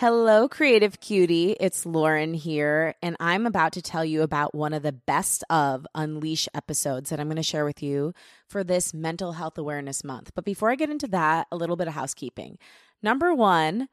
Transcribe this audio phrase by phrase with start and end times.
[0.00, 1.54] Hello, creative cutie.
[1.60, 5.86] It's Lauren here, and I'm about to tell you about one of the best of
[5.94, 8.14] Unleash episodes that I'm going to share with you
[8.48, 10.30] for this Mental Health Awareness Month.
[10.34, 12.56] But before I get into that, a little bit of housekeeping.
[13.02, 13.88] Number one,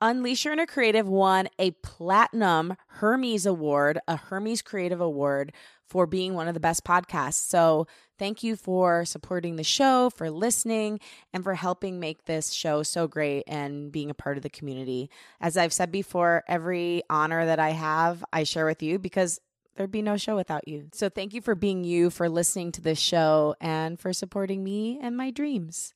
[0.00, 5.52] Unleash Your Inner Creative won a Platinum Hermes Award, a Hermes Creative Award
[5.92, 7.34] for being one of the best podcasts.
[7.34, 7.86] So,
[8.18, 11.00] thank you for supporting the show, for listening,
[11.34, 15.10] and for helping make this show so great and being a part of the community.
[15.38, 19.38] As I've said before, every honor that I have, I share with you because
[19.76, 20.88] there'd be no show without you.
[20.94, 24.98] So, thank you for being you, for listening to this show, and for supporting me
[25.02, 25.92] and my dreams.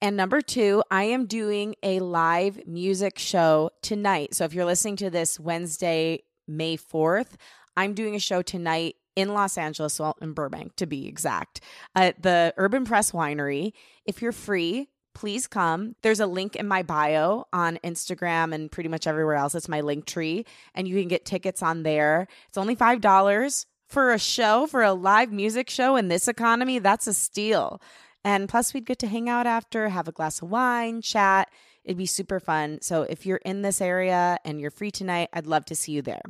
[0.00, 4.34] And number two, I am doing a live music show tonight.
[4.34, 7.34] So if you're listening to this Wednesday, May 4th,
[7.76, 11.60] I'm doing a show tonight in Los Angeles, well, in Burbank to be exact,
[11.94, 13.72] at the Urban Press Winery.
[14.04, 15.94] If you're free, please come.
[16.02, 19.54] There's a link in my bio on Instagram and pretty much everywhere else.
[19.54, 22.26] It's my link tree, and you can get tickets on there.
[22.48, 26.78] It's only $5 for a show, for a live music show in this economy.
[26.78, 27.80] That's a steal.
[28.24, 31.50] And plus, we'd get to hang out after, have a glass of wine, chat.
[31.84, 32.78] It'd be super fun.
[32.80, 36.02] So, if you're in this area and you're free tonight, I'd love to see you
[36.02, 36.22] there.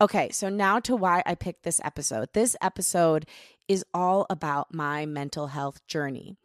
[0.00, 2.28] Okay, so now to why I picked this episode.
[2.32, 3.26] This episode
[3.68, 6.36] is all about my mental health journey.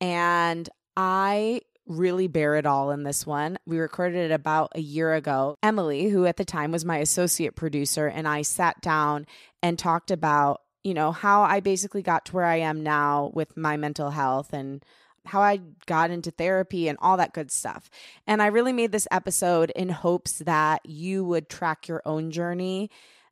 [0.00, 3.56] And I really bear it all in this one.
[3.66, 5.56] We recorded it about a year ago.
[5.62, 9.26] Emily, who at the time was my associate producer, and I sat down
[9.62, 13.56] and talked about you know, how I basically got to where I am now with
[13.56, 14.82] my mental health and
[15.26, 17.90] how I got into therapy and all that good stuff.
[18.26, 22.90] And I really made this episode in hopes that you would track your own journey.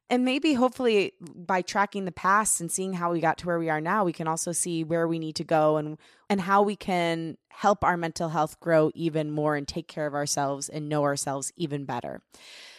[0.08, 3.70] And maybe hopefully by tracking the past and seeing how we got to where we
[3.70, 5.98] are now, we can also see where we need to go and
[6.30, 10.14] and how we can help our mental health grow even more and take care of
[10.14, 12.22] ourselves and know ourselves even better.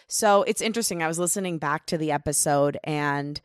[0.07, 1.03] So it's interesting.
[1.03, 3.41] I was listening back to the episode and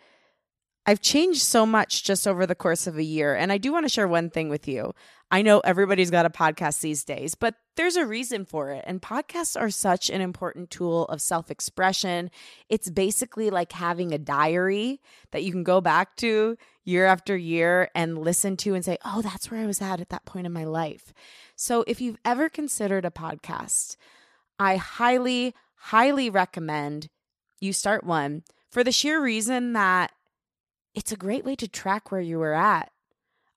[0.87, 3.34] I've changed so much just over the course of a year.
[3.34, 4.94] And I do want to share one thing with you.
[5.32, 8.84] I know everybody's got a podcast these days, but there's a reason for it.
[8.87, 12.31] And podcasts are such an important tool of self expression.
[12.69, 15.00] It's basically like having a diary
[15.31, 19.22] that you can go back to year after year and listen to and say, oh,
[19.22, 21.15] that's where I was at at that point in my life.
[21.56, 23.97] So if you've ever considered a podcast,
[24.59, 27.09] I highly, highly recommend
[27.59, 30.12] you start one for the sheer reason that
[30.94, 32.93] it's a great way to track where you were at.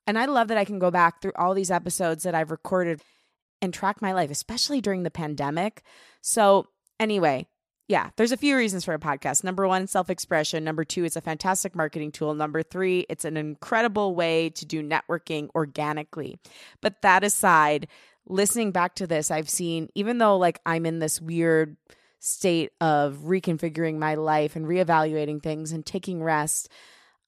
[0.08, 3.02] And I love that I can go back through all these episodes that I've recorded
[3.62, 5.82] and track my life, especially during the pandemic.
[6.22, 6.68] So,
[7.00, 7.48] anyway,
[7.88, 9.44] yeah, there's a few reasons for a podcast.
[9.44, 10.64] Number one, self expression.
[10.64, 12.34] Number two, it's a fantastic marketing tool.
[12.34, 16.40] Number three, it's an incredible way to do networking organically.
[16.82, 17.88] But that aside,
[18.28, 21.78] listening back to this, I've seen, even though like I'm in this weird
[22.20, 26.70] state of reconfiguring my life and reevaluating things and taking rest,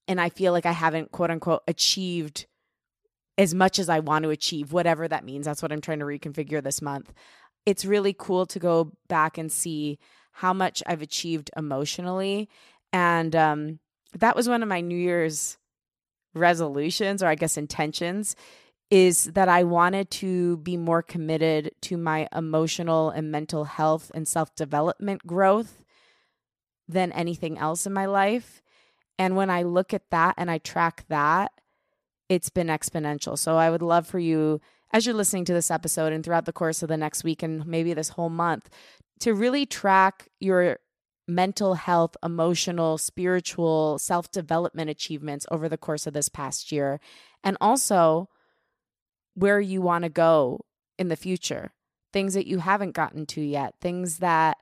[0.08, 2.48] and I feel like I haven't quote unquote achieved
[3.38, 5.46] as much as I want to achieve, whatever that means.
[5.46, 7.14] That's what I'm trying to reconfigure this month.
[7.66, 10.00] It's really cool to go back and see
[10.31, 12.50] how much I've achieved emotionally.
[12.94, 13.80] And um,
[14.14, 15.58] that was one of my New Year's
[16.34, 18.36] resolutions, or I guess intentions,
[18.90, 24.28] is that I wanted to be more committed to my emotional and mental health and
[24.28, 25.84] self development growth
[26.88, 28.62] than anything else in my life.
[29.20, 31.52] And when I look at that and I track that,
[32.30, 33.38] it's been exponential.
[33.38, 34.62] So I would love for you,
[34.92, 37.66] as you're listening to this episode and throughout the course of the next week and
[37.66, 38.70] maybe this whole month,
[39.20, 40.80] to really track your
[41.28, 47.00] mental health, emotional, spiritual, self development achievements over the course of this past year.
[47.44, 48.30] And also
[49.34, 50.62] where you want to go
[50.98, 51.72] in the future,
[52.12, 54.58] things that you haven't gotten to yet, things that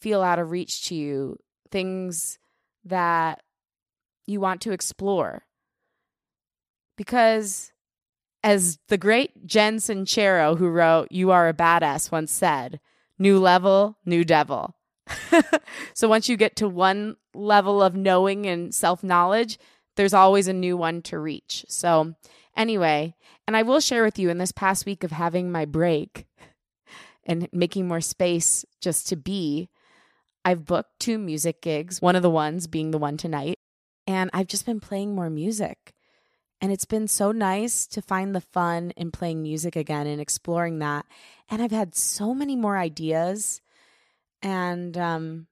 [0.00, 1.38] feel out of reach to you,
[1.70, 2.38] things
[2.84, 3.42] that
[4.26, 5.45] you want to explore.
[6.96, 7.72] Because,
[8.42, 12.80] as the great Jen Sincero, who wrote You Are a Badass, once said,
[13.18, 14.74] new level, new devil.
[15.94, 19.58] so once you get to one level of knowing and self knowledge,
[19.96, 21.64] there's always a new one to reach.
[21.68, 22.14] So,
[22.56, 23.14] anyway,
[23.46, 26.26] and I will share with you in this past week of having my break
[27.24, 29.68] and making more space just to be,
[30.44, 33.58] I've booked two music gigs, one of the ones being the one tonight.
[34.06, 35.92] And I've just been playing more music.
[36.60, 40.78] And it's been so nice to find the fun in playing music again and exploring
[40.78, 41.04] that.
[41.50, 43.60] And I've had so many more ideas.
[44.42, 45.46] And um,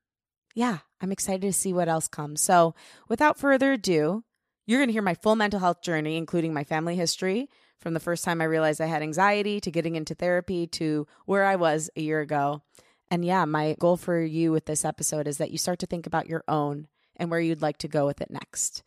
[0.55, 2.41] yeah, I'm excited to see what else comes.
[2.41, 2.75] So
[3.09, 4.25] without further ado,
[4.67, 7.50] you're going to hear my full mental health journey, including my family history,
[7.81, 11.45] from the first time I realized I had anxiety to getting into therapy to where
[11.45, 12.62] I was a year ago.
[13.11, 16.07] And yeah, my goal for you with this episode is that you start to think
[16.07, 18.83] about your own and where you'd like to go with it next.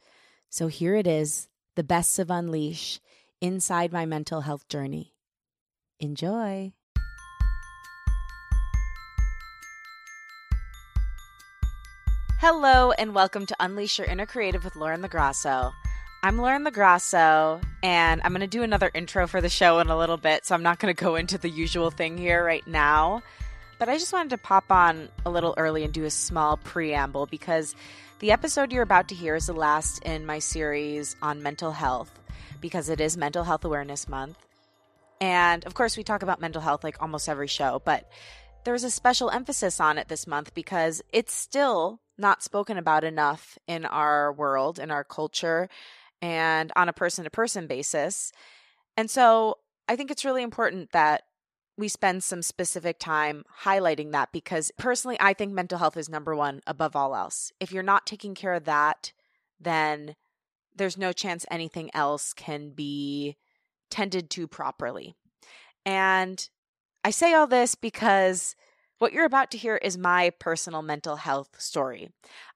[0.50, 3.00] So here it is the best of Unleash
[3.40, 5.14] inside my mental health journey.
[6.00, 6.74] Enjoy.
[12.40, 15.72] Hello, and welcome to Unleash Your Inner Creative with Lauren LoGrasso.
[16.24, 19.98] I'm Lauren LoGrasso, and I'm going to do another intro for the show in a
[19.98, 23.22] little bit, so I'm not going to go into the usual thing here right now.
[23.78, 27.28] But I just wanted to pop on a little early and do a small preamble
[27.28, 27.76] because
[28.20, 32.20] the episode you're about to hear is the last in my series on mental health
[32.62, 34.38] because it is Mental Health Awareness Month.
[35.22, 38.10] And of course, we talk about mental health like almost every show, but
[38.64, 43.60] there's a special emphasis on it this month because it's still not spoken about enough
[43.68, 45.70] in our world, in our culture,
[46.20, 48.32] and on a person to person basis.
[48.98, 51.22] And so I think it's really important that
[51.78, 56.36] we spend some specific time highlighting that because personally, I think mental health is number
[56.36, 57.52] one above all else.
[57.60, 59.14] If you're not taking care of that,
[59.60, 60.16] then
[60.76, 63.38] there's no chance anything else can be
[63.90, 65.16] tended to properly.
[65.86, 66.48] And
[67.04, 68.56] I say all this because
[68.98, 72.10] what you're about to hear is my personal mental health story.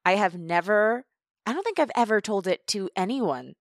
[0.04, 1.06] I have never,
[1.46, 3.54] I don't think I've ever told it to anyone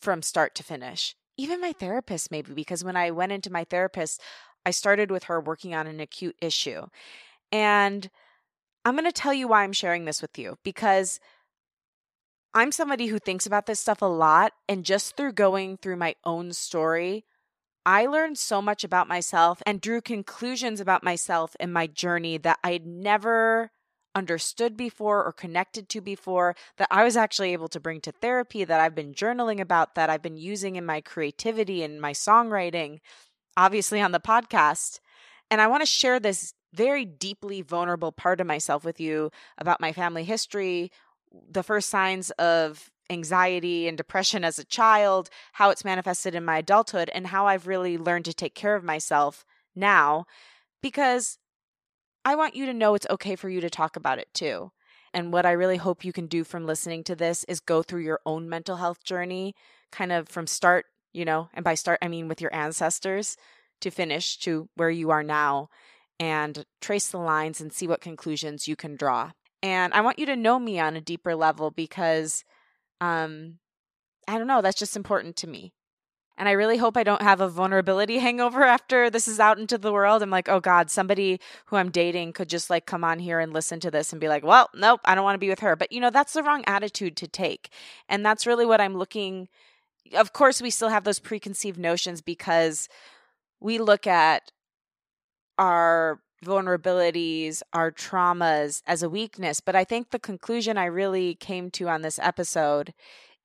[0.00, 4.20] from start to finish, even my therapist, maybe, because when I went into my therapist,
[4.64, 6.86] I started with her working on an acute issue.
[7.52, 8.10] And
[8.84, 11.20] I'm going to tell you why I'm sharing this with you because
[12.54, 14.52] I'm somebody who thinks about this stuff a lot.
[14.68, 17.24] And just through going through my own story,
[17.86, 22.58] I learned so much about myself and drew conclusions about myself and my journey that
[22.62, 23.70] I'd never
[24.14, 28.64] understood before or connected to before that I was actually able to bring to therapy
[28.64, 32.98] that I've been journaling about that I've been using in my creativity and my songwriting
[33.56, 35.00] obviously on the podcast.
[35.50, 39.80] And I want to share this very deeply vulnerable part of myself with you about
[39.80, 40.92] my family history,
[41.50, 46.58] the first signs of anxiety and depression as a child, how it's manifested in my
[46.58, 49.44] adulthood, and how I've really learned to take care of myself
[49.74, 50.26] now
[50.80, 51.38] because
[52.24, 54.72] I want you to know it's okay for you to talk about it too.
[55.12, 58.02] And what I really hope you can do from listening to this is go through
[58.02, 59.54] your own mental health journey,
[59.90, 63.36] kind of from start you know, and by start, I mean with your ancestors
[63.80, 65.68] to finish to where you are now
[66.18, 69.32] and trace the lines and see what conclusions you can draw.
[69.62, 72.44] And I want you to know me on a deeper level because,
[73.00, 73.58] um,
[74.28, 75.72] I don't know, that's just important to me.
[76.36, 79.76] And I really hope I don't have a vulnerability hangover after this is out into
[79.76, 80.22] the world.
[80.22, 83.52] I'm like, oh God, somebody who I'm dating could just like come on here and
[83.52, 85.76] listen to this and be like, well, nope, I don't want to be with her.
[85.76, 87.70] But, you know, that's the wrong attitude to take.
[88.08, 89.48] And that's really what I'm looking
[90.14, 92.88] of course, we still have those preconceived notions because
[93.60, 94.50] we look at
[95.58, 99.60] our vulnerabilities, our traumas as a weakness.
[99.60, 102.94] But I think the conclusion I really came to on this episode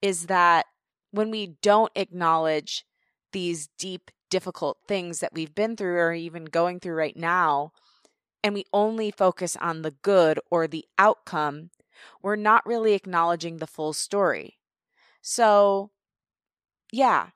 [0.02, 0.66] is that
[1.12, 2.86] when we don't acknowledge
[3.34, 7.72] these deep, difficult things that we've been through or even going through right now,
[8.44, 11.72] and we only focus on the good or the outcome,
[12.22, 14.58] we're not really acknowledging the full story.
[15.22, 15.92] So,
[16.96, 17.28] yeah,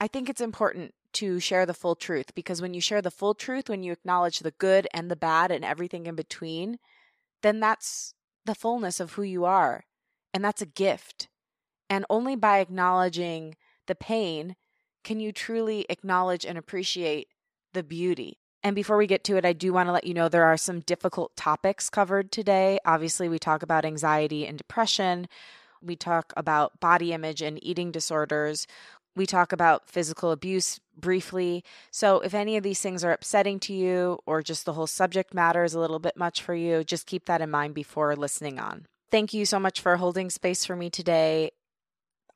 [0.00, 3.34] I think it's important to share the full truth because when you share the full
[3.34, 6.78] truth, when you acknowledge the good and the bad and everything in between,
[7.42, 9.86] then that's the fullness of who you are.
[10.32, 11.28] And that's a gift.
[11.88, 13.56] And only by acknowledging
[13.88, 14.54] the pain
[15.02, 17.26] can you truly acknowledge and appreciate
[17.72, 18.38] the beauty.
[18.62, 20.56] And before we get to it, I do want to let you know there are
[20.56, 22.78] some difficult topics covered today.
[22.84, 25.26] Obviously, we talk about anxiety and depression.
[25.82, 28.66] We talk about body image and eating disorders.
[29.16, 31.64] We talk about physical abuse briefly.
[31.90, 35.34] So, if any of these things are upsetting to you or just the whole subject
[35.34, 38.58] matter is a little bit much for you, just keep that in mind before listening
[38.58, 38.86] on.
[39.10, 41.50] Thank you so much for holding space for me today.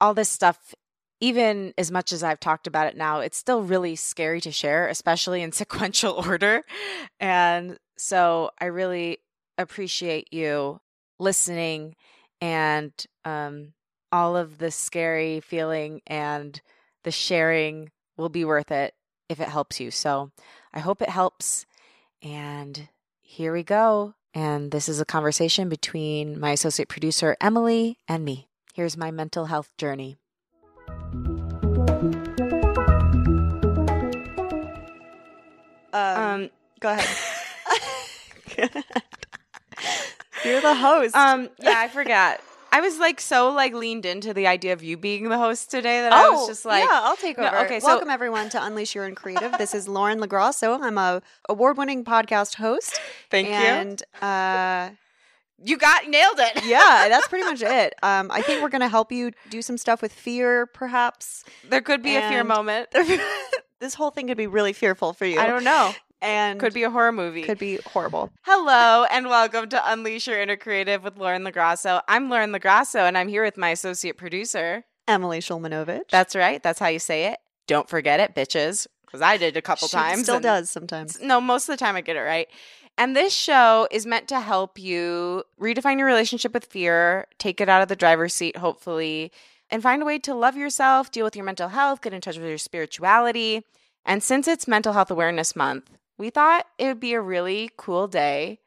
[0.00, 0.74] All this stuff,
[1.20, 4.88] even as much as I've talked about it now, it's still really scary to share,
[4.88, 6.64] especially in sequential order.
[7.20, 9.18] And so, I really
[9.56, 10.80] appreciate you
[11.20, 11.94] listening
[12.44, 12.92] and
[13.24, 13.72] um,
[14.12, 16.60] all of the scary feeling and
[17.02, 18.92] the sharing will be worth it
[19.30, 19.90] if it helps you.
[19.90, 20.30] So
[20.74, 21.64] I hope it helps.
[22.22, 22.88] And
[23.22, 24.12] here we go.
[24.34, 28.50] And this is a conversation between my associate producer, Emily, and me.
[28.74, 30.18] Here's my mental health journey.
[35.94, 38.84] Um, um go ahead.
[40.44, 41.14] You're the host.
[41.16, 42.40] Um, yeah, I forgot.
[42.72, 46.00] I was like so like leaned into the idea of you being the host today
[46.00, 47.58] that I was just like, Oh, yeah, I'll take No, over.
[47.66, 49.56] okay, so- welcome everyone to Unleash Your Own Creative.
[49.58, 50.80] This is Lauren LoGrasso.
[50.82, 53.00] I'm a award-winning podcast host.
[53.30, 53.54] thank you.
[53.54, 54.90] and uh,
[55.62, 56.64] You got nailed it.
[56.66, 57.94] yeah, that's pretty much it.
[58.02, 61.44] Um, I think we're gonna help you do some stuff with fear, perhaps.
[61.68, 62.88] There could be a fear moment.
[63.80, 65.38] this whole thing could be really fearful for you.
[65.38, 65.92] I don't know.
[66.20, 67.42] And Could be a horror movie.
[67.42, 68.30] could be horrible.
[68.42, 72.00] Hello and welcome to Unleash Your Inner Creative with Lauren LoGrasso.
[72.08, 74.84] I'm Lauren LoGrasso and I'm here with my associate producer.
[75.06, 76.08] Emily Shulmanovich.
[76.10, 76.62] That's right.
[76.62, 77.38] That's how you say it.
[77.66, 78.86] Don't forget it, bitches.
[79.04, 80.22] Because I did a couple She times.
[80.22, 81.20] Still does sometimes.
[81.20, 82.48] No, most of the time I get it right.
[82.96, 87.68] And this show is meant to help you redefine your relationship with fear, take it
[87.68, 89.30] out of the driver's seat, hopefully,
[89.68, 92.38] and find a way to love yourself, deal with your mental health, get in touch
[92.38, 93.62] with your spirituality.
[94.06, 98.06] And since it's Mental Health Awareness Month, we thought it would be a really cool
[98.06, 98.60] day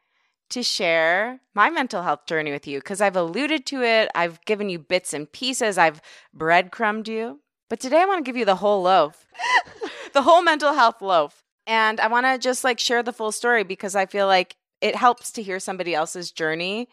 [0.50, 4.10] to share my mental health journey with you because I've alluded to it.
[4.16, 6.02] I've given you bits and pieces, I've
[6.34, 7.42] breadcrumbed you.
[7.70, 9.26] But today I want to give you the whole loaf,
[10.14, 11.44] the whole mental health loaf.
[11.66, 14.96] And I want to just like share the full story because I feel like it
[14.96, 16.88] helps to hear somebody else's journey.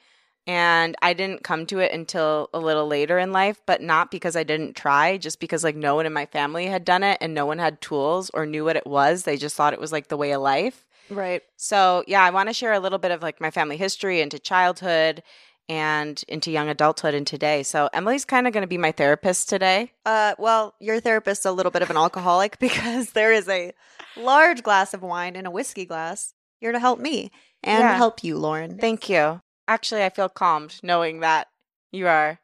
[0.46, 4.36] And I didn't come to it until a little later in life, but not because
[4.36, 7.32] I didn't try, just because like no one in my family had done it and
[7.32, 9.22] no one had tools or knew what it was.
[9.22, 10.84] They just thought it was like the way of life.
[11.08, 11.42] Right.
[11.56, 14.38] So, yeah, I want to share a little bit of like my family history into
[14.38, 15.22] childhood
[15.66, 17.62] and into young adulthood and today.
[17.62, 19.92] So, Emily's kind of going to be my therapist today.
[20.04, 23.72] Uh, well, your therapist's a little bit of an alcoholic because there is a
[24.16, 27.30] large glass of wine and a whiskey glass here to help me
[27.62, 27.94] and Yeah.
[27.96, 28.78] help you, Lauren.
[28.78, 29.40] Thank you.
[29.66, 31.48] Actually, I feel calmed knowing that
[31.90, 32.38] you are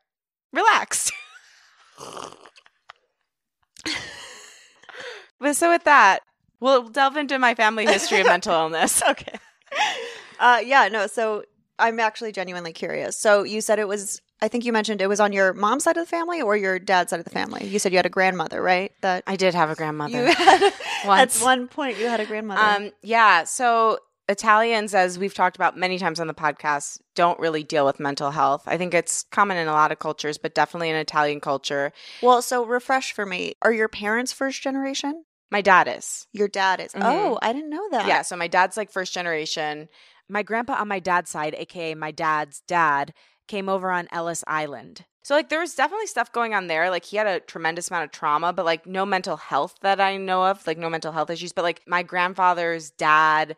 [0.53, 1.13] relaxed.
[5.39, 6.21] but so, with that,
[6.61, 9.03] we'll delve into my family history of mental illness.
[9.09, 9.39] okay.
[10.39, 11.45] Uh, yeah, no, so
[11.79, 13.17] I'm actually genuinely curious.
[13.17, 15.97] So you said it was, I think you mentioned it was on your mom's side
[15.97, 17.67] of the family or your dad's side of the family.
[17.67, 18.93] You said you had a grandmother, right?
[19.03, 20.27] That I did have a grandmother.
[20.27, 20.73] you had,
[21.05, 22.63] at one point you had a grandmother.
[22.63, 23.45] Um, yeah.
[23.45, 23.99] So
[24.31, 28.31] Italians, as we've talked about many times on the podcast, don't really deal with mental
[28.31, 28.63] health.
[28.67, 31.93] I think it's common in a lot of cultures, but definitely in Italian culture.
[32.23, 33.55] well, so refresh for me.
[33.63, 35.25] Are your parents first generation?
[35.51, 36.29] My dad is.
[36.33, 36.93] Your dad is.
[36.93, 37.03] Mhm.
[37.05, 38.07] Oh, I didn't know that.
[38.07, 38.23] Yeah.
[38.23, 39.89] So my dad's like first generation.
[40.29, 43.13] My grandpa on my dad's side, aka my dad's dad,
[43.49, 45.05] came over on Ellis Island.
[45.25, 46.89] So like there was definitely stuff going on there.
[46.89, 50.17] Like he had a tremendous amount of trauma, but like no mental health that I
[50.19, 51.53] know of, like no mental health issues.
[51.53, 53.57] But like my grandfather's dad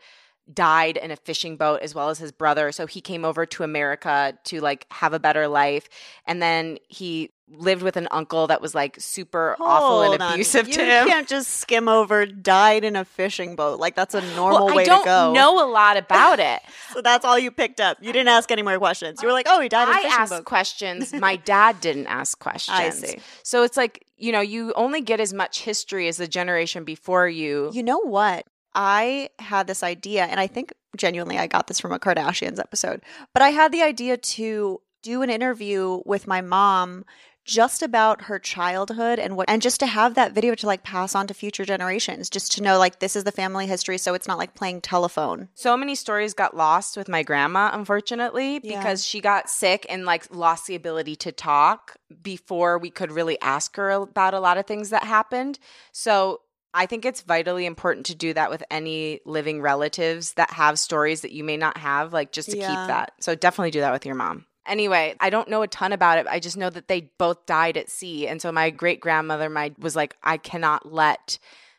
[0.52, 2.72] died in a fishing boat as well as his brother.
[2.72, 5.88] So he came over to America to like have a better life.
[6.26, 10.32] And then he lived with an uncle that was like super awful and Hold on.
[10.32, 11.06] abusive you to him.
[11.06, 13.78] You can't just skim over died in a fishing boat.
[13.78, 15.32] Like that's a normal well, way I don't to go.
[15.32, 16.60] know a lot about it.
[16.92, 17.96] So that's all you picked up.
[18.02, 19.22] You didn't ask any more questions.
[19.22, 21.12] You were like, "Oh, he died in a I fishing asked boat." questions.
[21.14, 22.78] My dad didn't ask questions.
[22.78, 23.18] I see.
[23.42, 27.26] So it's like, you know, you only get as much history as the generation before
[27.28, 27.70] you.
[27.72, 28.46] You know what?
[28.74, 33.02] I had this idea, and I think genuinely I got this from a Kardashians episode,
[33.32, 37.04] but I had the idea to do an interview with my mom
[37.44, 41.12] just about her childhood and what and just to have that video to like pass
[41.12, 44.28] on to future generations just to know like this is the family history so it's
[44.28, 48.78] not like playing telephone so many stories got lost with my grandma, unfortunately, Yeah.
[48.78, 53.40] because she got sick and like lost the ability to talk before we could really
[53.40, 55.58] ask her about a lot of things that happened.
[55.90, 56.41] So
[56.74, 61.20] I think it's vitally important to do that with any living relatives that have stories
[61.20, 62.66] that you may not have, like just to Yeah.
[62.66, 63.12] keep that.
[63.20, 64.46] So definitely do that with your mom.
[64.66, 66.26] Anyway, I don't know a ton about it.
[66.28, 68.28] I just know that they both died at sea.
[68.28, 71.38] And so my great grandmother my was like, I cannot let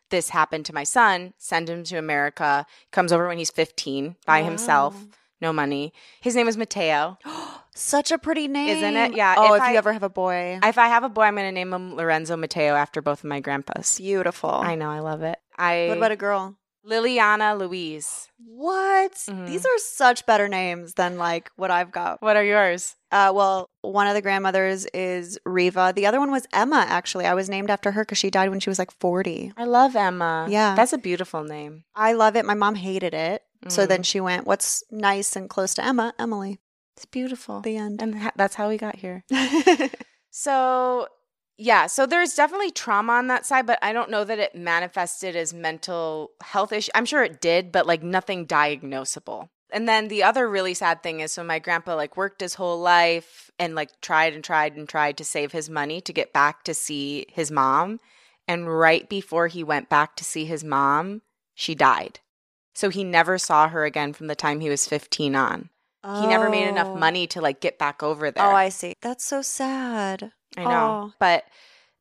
[0.10, 1.34] this happen to my son.
[1.38, 2.66] Send him to America.
[2.92, 5.06] Comes over when he's 15 by himself.
[5.42, 5.94] No money.
[6.22, 7.18] His name was Mateo.
[7.76, 9.16] such a pretty name Isn't it?
[9.16, 11.24] Yeah, oh if if, I- you ever have a boy If I have a boy,
[11.24, 13.98] I'm going to name him Lorenzo Mateo after both of my grandpas.
[13.98, 15.38] beautiful I know, I love it.
[15.58, 18.28] I what about a girl Liliana Louise.
[18.46, 19.48] what Mhm.
[19.48, 22.96] these are such better names than like what i've got What are yours?
[23.10, 25.94] Uh, well, one of the grandmothers is Riva.
[25.96, 27.26] The other one was Emma, actually.
[27.28, 29.54] I was named after her because she died when she was like 40.
[29.56, 30.48] I love Emma.
[30.50, 30.74] Yeah.
[30.74, 31.84] That's a beautiful name.
[31.96, 32.44] I love it.
[32.44, 33.44] My mom hated it.
[33.68, 33.88] So Mm.
[33.90, 36.14] then she went, What's nice and close to Emma?
[36.18, 36.60] Emily.
[36.96, 37.62] It's beautiful.
[37.62, 38.02] The end.
[38.02, 39.24] and ha- that's how we got here.
[40.36, 41.08] So,
[41.60, 45.36] yeah, so there's definitely trauma on that side, but I don't know that it manifested
[45.36, 46.90] as mental health issue.
[46.96, 49.50] I'm sure it did, but like nothing diagnosable.
[49.70, 52.80] And then the other really sad thing is so my grandpa like worked his whole
[52.80, 56.64] life and like tried and tried and tried to save his money to get back
[56.64, 58.00] to see his mom.
[58.48, 61.22] And right before he went back to see his mom,
[61.54, 62.22] she died.
[62.74, 65.70] So he never saw her again from the time he was 15 on.
[66.04, 66.96] He never made enough Oh.
[66.96, 68.46] money to like get back over oh, there.
[68.46, 68.94] Oh, I see.
[69.02, 70.32] That's so sad.
[70.58, 70.70] I know.
[71.12, 71.14] Oh.
[71.20, 71.46] But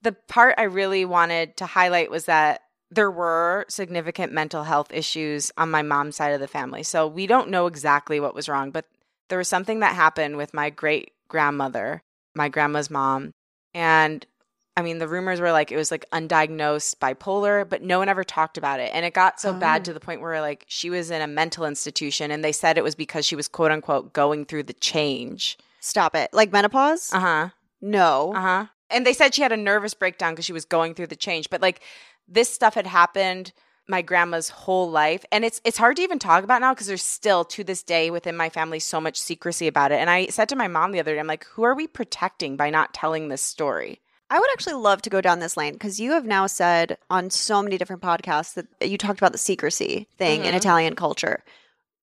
[0.03, 5.51] the part I really wanted to highlight was that there were significant mental health issues
[5.57, 6.83] on my mom's side of the family.
[6.83, 8.85] So we don't know exactly what was wrong, but
[9.29, 12.03] there was something that happened with my great grandmother,
[12.35, 13.33] my grandma's mom.
[13.73, 14.27] And
[14.77, 18.25] I mean, the rumors were like it was like undiagnosed bipolar, but no one ever
[18.25, 18.91] talked about it.
[18.95, 19.59] And it got so Oh.
[19.59, 22.79] bad to the point where like she was in a mental institution and they said
[22.79, 25.59] it was because she was quote unquote going through the change.
[25.81, 26.31] Stop it.
[26.33, 27.13] Like menopause?
[27.13, 27.49] Uh huh.
[27.81, 28.33] no.
[28.35, 28.67] Uh huh.
[28.89, 31.49] And they said she had a nervous breakdown because she was going through the change.
[31.51, 31.81] But like
[32.29, 33.53] this stuff had happened
[33.89, 37.03] my grandma's whole life, and it's it's hard to even talk about now because there's
[37.03, 39.97] still to this day within my family so much secrecy about it.
[39.97, 42.57] And I said to my mom the other day, I'm like, who are we protecting
[42.57, 44.01] by not telling this story?
[44.33, 47.29] I would actually love to go down this lane because you have now said on
[47.29, 50.57] so many different podcasts that you talked about the secrecy thing in Mhm.
[50.57, 51.45] Italian culture.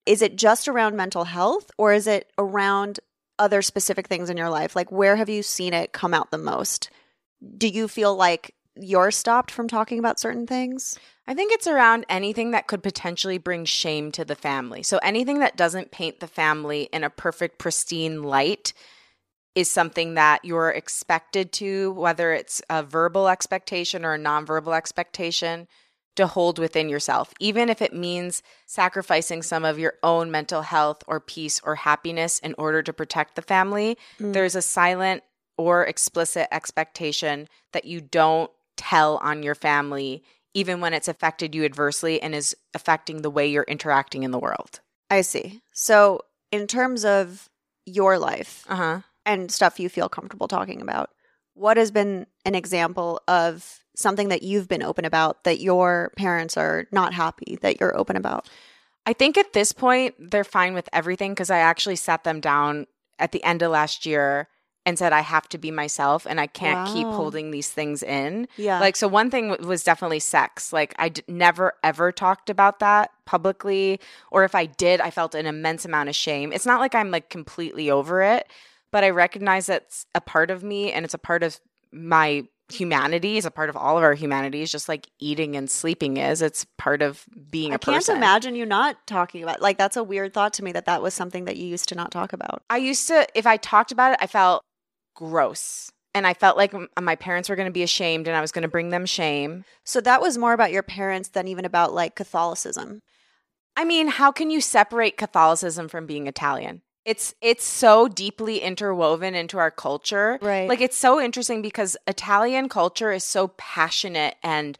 [0.05, 2.99] Is it just around mental health or is it around
[3.39, 4.75] other specific things in your life?
[4.75, 6.91] Like, where have you seen it come out the most?
[7.57, 10.99] Do you feel like you're stopped from talking about certain things?
[11.25, 14.83] I think it's around anything that could potentially bring shame to the family.
[14.83, 18.71] So anything that doesn't paint the family in a perfect, pristine light
[19.59, 25.67] is something that you're expected to, whether it's a verbal expectation or a nonverbal expectation,
[26.15, 31.03] to hold within yourself, even if it means sacrificing some of your own mental health
[31.07, 33.97] or peace or happiness in order to protect the family.
[34.17, 34.31] Mm.
[34.31, 35.23] There's a silent
[35.57, 40.23] or explicit expectation that you don't tell on your family,
[40.53, 44.39] even when it's affected you adversely and is affecting the way you're interacting in the
[44.39, 44.79] world.
[45.09, 45.59] I see.
[45.73, 47.49] So, in terms of
[47.85, 48.99] your life Uh huh.
[49.29, 51.11] And stuff you feel comfortable talking about,
[51.53, 56.57] what has been an example of something that you've been open about that your parents
[56.57, 58.49] are not happy that you're open about?
[59.05, 62.87] I think at this point, they're fine with everything because I actually sat them down
[63.17, 64.47] at the end of last year
[64.85, 68.47] and said, I have to be myself and I can't keep holding these things in.
[68.57, 68.79] Yeah.
[68.79, 70.71] Like, so one thing w- was definitely sex.
[70.71, 73.99] Like, I d- never ever talked about that publicly.
[74.31, 76.51] Or if I did, I felt an immense amount of shame.
[76.53, 78.47] It's not like I'm like completely over it,
[78.91, 81.59] but I recognize that's a part of me and it's a part of
[81.91, 84.57] my humanity, is a part of all of our humanity.
[84.59, 86.41] humanities, just like eating and sleeping is.
[86.41, 90.33] It's part of being I can't imagine you not talking about like that's a weird
[90.33, 92.63] thought to me that that was something that you used to not talk about.
[92.69, 94.63] I used to, if I talked about it, I felt
[95.15, 95.91] gross.
[96.15, 98.63] And I felt like my parents were going to be ashamed and I was going
[98.63, 99.63] to bring them shame.
[99.85, 103.01] So that was more about your parents than even about like Catholicism.
[103.77, 106.81] I mean, how can you separate Catholicism from being Italian?
[107.09, 110.37] It's it's so deeply interwoven into our culture.
[110.43, 110.69] Right.
[110.69, 114.77] Like it's so interesting because Italian culture is so passionate and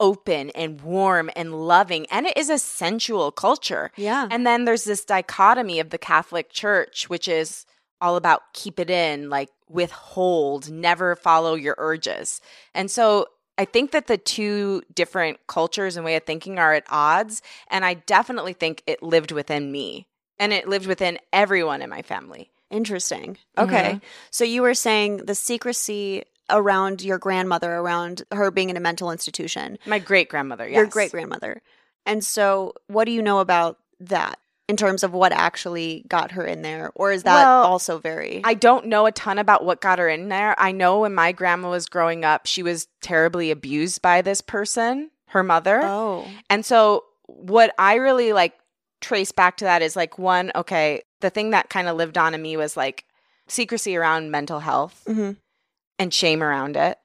[0.00, 3.90] open and warm and loving and it is a sensual culture.
[3.96, 4.26] yeah.
[4.30, 7.66] And then there's this dichotomy of the Catholic Church, which is
[8.00, 12.40] all about keep it in, like withhold, never follow your urges.
[12.74, 13.26] And so
[13.58, 17.42] I think that the two different cultures and way of thinking are at odds.
[17.70, 20.06] And I definitely think it lived within me
[20.38, 22.50] and it lived within everyone in my family.
[22.70, 23.38] Interesting.
[23.56, 23.94] Okay.
[23.94, 24.00] Mhm.
[24.30, 29.10] So you were saying the secrecy around your grandmother, around her being in a mental
[29.10, 30.76] institution, My great grandmother, yes.
[30.76, 31.60] your great grandmother.
[32.06, 36.44] And so, what do you know about that in terms of what actually got her
[36.44, 36.90] in there?
[36.94, 38.40] Or is that Well, also very.
[38.44, 40.54] I don't know a ton about what got her in there.
[40.58, 45.10] I know when my grandma was growing up, she was terribly abused by this person,
[45.26, 45.80] her mother.
[45.84, 46.26] oh.
[46.48, 48.54] And so what I really like
[49.00, 52.34] trace back to that is like one, okay, the thing that kind of lived on
[52.34, 53.04] in me was like
[53.46, 55.32] secrecy around mental health hmm
[55.98, 56.98] and shame around it.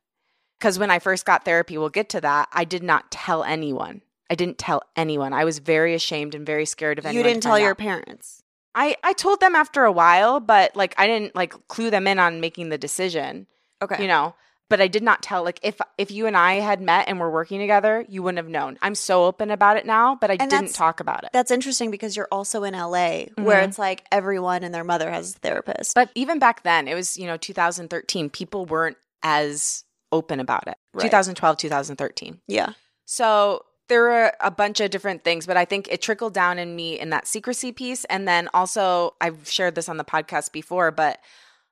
[0.59, 4.01] Cuz when I first got therapy, we'll get to that, I did not tell anyone.
[4.29, 5.33] I didn't tell anyone.
[5.33, 7.25] I was very ashamed and very scared of anyone.
[7.25, 7.77] You didn't tell your out.
[7.77, 8.43] parents.
[8.75, 12.17] I I told them after a while, but like I didn't like clue them in
[12.19, 13.47] on making the decision,
[13.81, 14.01] Okay.
[14.01, 14.35] you know.
[14.69, 17.29] But I did not tell like if if you and I had met and were
[17.29, 18.77] working together, you wouldn't have known.
[18.81, 21.29] I'm so open about it now, but I And didn't talk about it.
[21.33, 23.67] That's interesting because you're also in LA where Mhm.
[23.67, 25.93] it's like everyone and their mother has a therapist.
[25.93, 30.77] But even back then, it was, you know, 2013, people weren't as open about it.
[30.93, 31.03] Right.
[31.03, 32.41] 2012, 2013.
[32.47, 32.73] yeah.
[33.05, 36.75] So there were a bunch of different things, but I think it trickled down in
[36.75, 38.05] me in that secrecy piece.
[38.05, 41.19] And then also, I've shared this on the podcast before, but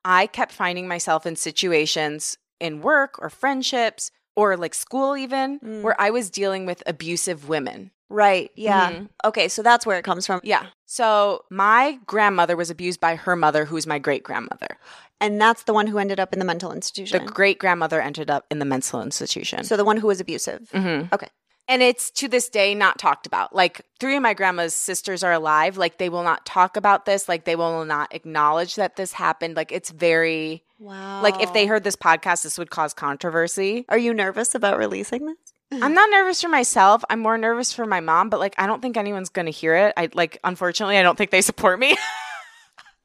[0.03, 5.81] I kept finding myself in situations in work or friendships or like school, even Mm.
[5.83, 7.91] where I was dealing with abusive women.
[8.09, 8.51] Right.
[8.55, 8.91] Yeah.
[8.91, 9.09] Mhm.
[9.25, 9.47] Okay.
[9.47, 10.41] So that's where it comes from.
[10.43, 10.67] Yeah.
[10.85, 14.77] So my grandmother was abused by her mother, who's my great grandmother.
[15.21, 17.25] And that's the one who ended up in the mental institution.
[17.25, 19.63] The great grandmother ended up in the mental institution.
[19.63, 20.69] so the one who was abusive.
[20.71, 21.29] hmm Okay.
[21.71, 23.55] And it's to this day not talked about.
[23.55, 25.77] Like three of my grandma's sisters are alive.
[25.77, 27.29] Like they will not talk about this.
[27.29, 29.55] Like they will not acknowledge that this happened.
[29.55, 31.21] Like it's very Wow.
[31.21, 33.85] like if they heard this podcast, this would cause controversy.
[33.87, 35.37] Are you nervous about releasing this?
[35.81, 37.05] I'm not nervous for myself.
[37.09, 39.93] I'm more nervous for my mom, but like I don't think anyone's gonna hear it.
[39.95, 41.95] I like unfortunately I don't think they support me.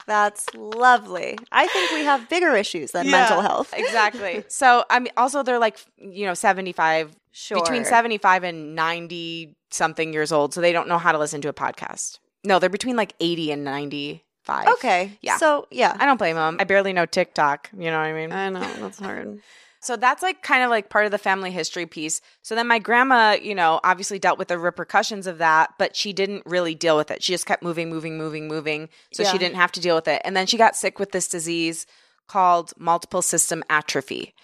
[0.07, 1.37] That's lovely.
[1.53, 3.75] I think we have bigger issues than Yeah, mental health.
[3.77, 4.45] exactly.
[4.49, 7.61] So I mean also they're like you know 75 Sure.
[7.61, 11.49] between 75 and 90 something years old, so they don't know how to listen to
[11.49, 12.19] a podcast.
[12.45, 14.69] No, they're between like 80 and 95.
[14.69, 15.19] Okay.
[15.21, 15.37] Yeah.
[15.37, 15.95] So yeah.
[16.01, 16.57] I don't blame them.
[16.61, 17.69] I barely know TikTok.
[17.77, 18.33] You know what I mean?
[18.33, 19.40] I know that's hard.
[19.87, 22.20] So that's like kind of like part of the family history piece.
[22.42, 26.12] So then my grandma, you know, obviously dealt with the repercussions of that, but she
[26.12, 27.22] didn't really deal with it.
[27.22, 28.88] She just kept moving, moving, moving, moving.
[29.12, 29.31] So Yeah.
[29.31, 30.20] she didn't have to deal with it.
[30.25, 31.87] And then she got sick with this disease
[32.27, 34.35] called multiple system atrophy.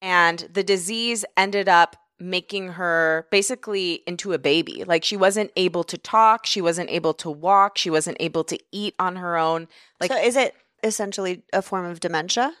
[0.00, 4.82] And the disease ended up making her basically into a baby.
[4.84, 8.58] Like she wasn't able to talk, she wasn't able to walk, she wasn't able to
[8.72, 9.68] eat on her own.
[10.00, 12.54] Like so is it essentially a form of dementia?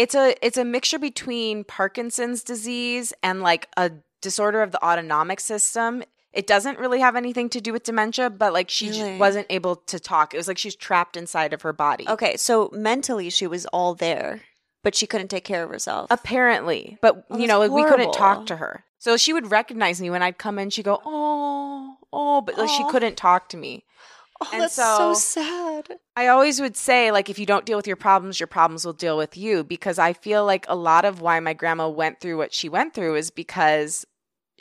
[0.00, 3.90] It's a it's a mixture between Parkinson's disease and like a
[4.22, 6.02] disorder of the autonomic system.
[6.32, 9.16] It doesn't really have anything to do with dementia, but like she Really?
[9.18, 10.32] wasn't able to talk.
[10.32, 12.08] It was like she's trapped inside of her body.
[12.08, 14.40] Okay, so mentally she was all there,
[14.82, 16.06] but she couldn't take care of herself.
[16.10, 18.84] Apparently, but Oh, you know, like, we couldn't talk to her.
[18.98, 20.70] So she would recognize me when I'd come in.
[20.70, 23.84] She'd go, "Oh, oh," but like she couldn't talk to me.
[24.40, 25.98] Oh, and that's so- so sad.
[26.16, 28.92] I always would say, like, if you don't deal with your problems, your problems will
[28.92, 29.64] deal with you.
[29.64, 32.94] Because I feel like a lot of why my grandma went through what she went
[32.94, 34.06] through is because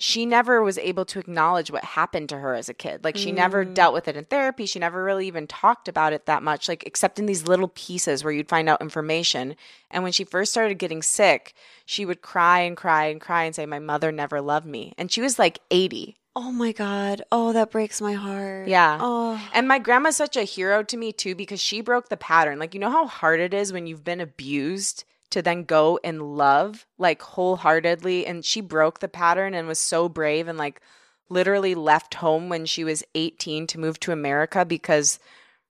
[0.02, 3.04] she never was able to acknowledge what happened to her as a kid.
[3.04, 3.74] Like, she never Mm.
[3.74, 4.66] dealt with it in therapy.
[4.66, 8.24] She never really even talked about it that much, like, except in these little pieces
[8.24, 9.58] where you'd find out information.
[9.92, 11.54] And when she first started getting sick,
[11.86, 14.94] she would cry and cry and cry and say, My mother never loved me.
[14.98, 16.16] And she was like 80.
[16.42, 17.22] Oh my god.
[17.34, 18.70] Oh, that breaks my heart.
[18.70, 18.98] Yeah.
[19.02, 19.50] Oh.
[19.54, 22.60] And my grandma's such a hero to me too because she broke the pattern.
[22.60, 26.38] Like, you know how hard it is when you've been abused to then go and
[26.38, 28.26] love like wholeheartedly.
[28.26, 30.80] And she broke the pattern and was so brave and like
[31.28, 35.20] literally left home when she was 18 to move to America because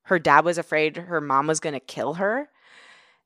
[0.02, 2.48] her dad was afraid her mom was going to kill her.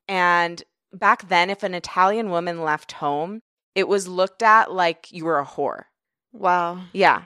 [0.09, 0.63] And
[0.95, 3.43] back then, if an Italian woman left home,
[3.75, 5.85] it was looked at like you were a whore.
[6.33, 6.81] Wow.
[6.95, 7.25] Yeah.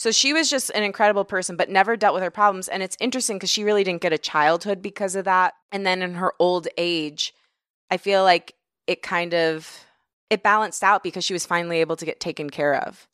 [0.00, 2.68] So she was just an incredible person, but never dealt with her problems.
[2.68, 5.52] And it's interesting because she really didn't get a childhood because of that.
[5.70, 7.34] And then in her old age,
[7.90, 8.54] I feel like
[8.86, 9.84] it kind of
[10.30, 13.06] it balanced out because she was finally able to get taken care of.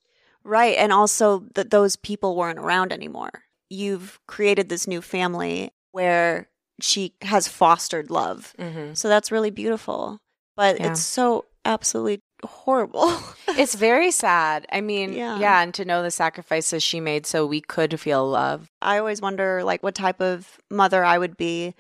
[0.45, 0.77] Right.
[0.79, 3.33] And also that those people weren't around anymore.
[3.69, 6.49] You've created this new family where
[6.81, 8.55] she has fostered love.
[8.61, 8.95] Mm-hmm.
[8.95, 10.19] So that's really beautiful.
[10.57, 10.93] But Yeah.
[10.93, 13.13] it's so absolutely horrible.
[13.59, 14.67] It's very sad.
[14.71, 15.39] I mean, Yeah.
[15.39, 18.71] yeah, and to know the sacrifices she made so we could feel love.
[18.83, 21.75] I always wonder like what type of mother I would be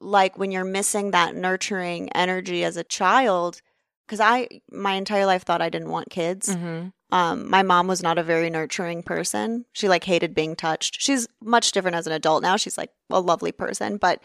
[0.00, 3.60] like when you're missing that nurturing energy as a child
[4.08, 6.48] cuz I my entire life thought I didn't want kids.
[6.48, 6.88] Mm-hmm.
[7.14, 9.66] Um my mom was not a very nurturing person.
[9.74, 11.02] She like hated being touched.
[11.02, 12.56] She's much different as an adult now.
[12.56, 14.22] She's like a lovely person, but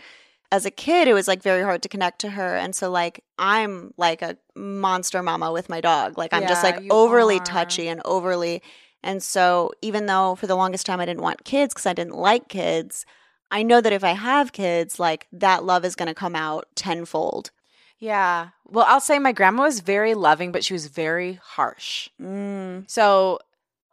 [0.51, 3.23] as a kid it was like very hard to connect to her and so like
[3.37, 6.17] I'm like a monster mama with my dog.
[6.17, 7.43] Like I'm just like overly are.
[7.43, 8.61] touchy and overly
[9.05, 12.15] and so, even though for the longest time I didn't want kids because I didn't
[12.15, 13.05] like kids,
[13.51, 16.65] I know that if I have kids, like that love is going to come out
[16.73, 17.51] tenfold.
[17.99, 18.49] Yeah.
[18.67, 22.09] Well, I'll say my grandma was very loving, but she was very harsh.
[22.19, 22.89] Mm.
[22.89, 23.39] So,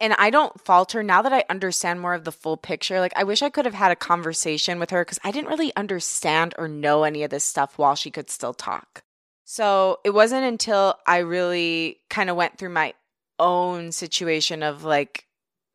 [0.02, 2.98] and I don't falter now that I understand more of the full picture.
[2.98, 5.74] Like, I wish I could have had a conversation with her because I didn't really
[5.76, 9.04] understand or know any of this stuff while she could still talk.
[9.44, 12.94] So, it wasn't until I really kind of went through my
[13.38, 15.26] own situation of like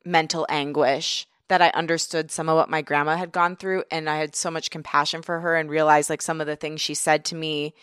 [0.04, 3.86] mental anguish that I understood some of what my grandma had gone through.
[3.90, 6.82] And I had so much compassion for her and realized like some of the things
[6.82, 7.74] she said to me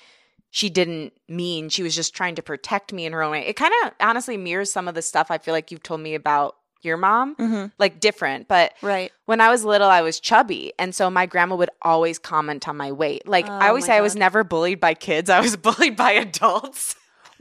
[0.55, 3.45] she didn't mean she was just trying to protect me in her own way.
[3.45, 6.15] It kind of honestly mirrors some of the stuff I feel like you've told me
[6.15, 8.47] about your mom, hmm like different.
[8.47, 9.11] But Right.
[9.27, 10.73] when I was little, I was chubby.
[10.79, 13.27] And so my grandma would always comment on my weight.
[13.27, 15.97] Like I Oh always my say, I was never bullied by kids, I was bullied
[15.97, 16.95] by adults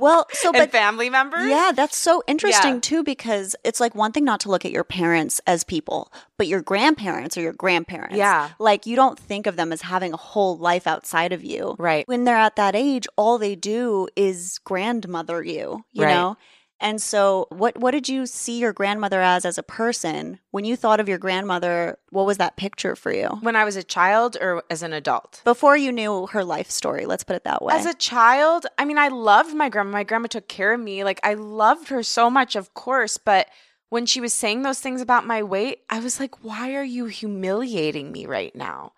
[0.04, 1.50] Well, so, and but family members.
[1.50, 2.80] yeah, that's so interesting Yeah.
[2.82, 6.48] too because it's like one thing not to look at your parents as people, but
[6.48, 8.16] your grandparents or your grandparents.
[8.16, 8.50] Yeah.
[8.60, 11.76] Like you don't think of them as having a whole life outside of you.
[11.80, 12.08] Right.
[12.08, 16.14] when they're at that age, all they do is grandmother you, you Right.
[16.14, 16.38] know?
[16.84, 20.40] And so what what did you see your grandmother as as a person?
[20.52, 23.30] When you thought of your grandmother, what was that picture for you?
[23.40, 25.42] When I was a child or as an adult?
[25.46, 27.74] Before you knew her life story, let's put it that way.
[27.74, 29.92] As a child, I mean, I loved my grandma.
[29.92, 31.06] My grandma took care of me.
[31.06, 33.18] Like, I loved her so much, of course.
[33.18, 33.48] But
[33.88, 37.06] when she was saying those things about my weight, I was like, why are you
[37.06, 38.92] humiliating me right now?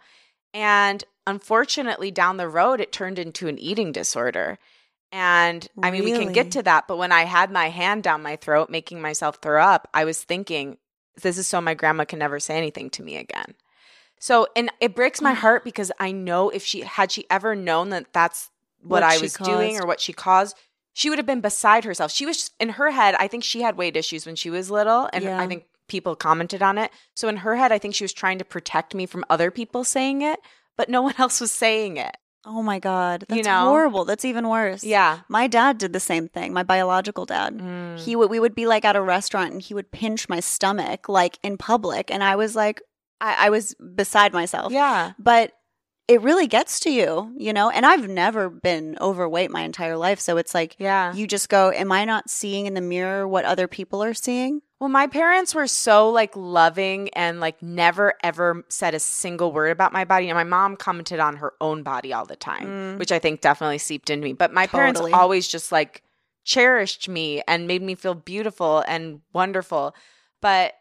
[0.55, 4.57] And unfortunately, down the road, it turned into an eating disorder.
[5.11, 8.21] And I mean, we can get to that, but when I had my hand down
[8.21, 10.77] my throat, making myself throw up, I was thinking,
[11.21, 13.55] this is so my grandma can never say anything to me again.
[14.19, 17.89] So, and it breaks my heart because I know if she had she ever known
[17.91, 18.49] that that's
[18.81, 20.57] what, What I was doing or what she caused,
[20.93, 22.11] she would have been beside herself.
[22.11, 25.09] She was in her head, I think she had weight issues when she was little,
[25.11, 25.39] and Yeah.
[25.39, 26.91] I think people commented on it.
[27.13, 29.83] So in her head, I think she was trying to protect me from other people
[29.83, 30.39] saying it,
[30.77, 32.17] but no one else was saying it.
[32.45, 33.25] Oh my God.
[33.27, 33.65] That's You know?
[33.65, 34.05] horrible.
[34.05, 34.83] That's even worse.
[34.83, 35.19] Yeah.
[35.27, 37.57] My dad did the same thing, my biological dad.
[37.57, 37.99] Mm.
[37.99, 41.09] He would we would be like at a restaurant and he would pinch my stomach
[41.09, 42.81] like in public and I was like
[43.21, 44.71] I, I was beside myself.
[44.71, 45.13] Yeah.
[45.17, 45.53] But
[46.07, 47.71] it really gets to you, you know?
[47.71, 50.19] And I've never been overweight my entire life.
[50.19, 51.13] So it's like Yeah.
[51.15, 54.61] you just go, Am I not seeing in the mirror what other people are seeing?
[54.79, 59.71] Well, my parents were so like loving and like never ever said a single word
[59.71, 60.29] about my body.
[60.29, 62.99] And my mom commented on her own body all the time, Mm.
[62.99, 64.33] which I think definitely seeped into me.
[64.33, 66.03] But my parents always just like
[66.43, 69.95] cherished me and made me feel beautiful and wonderful.
[70.41, 70.73] But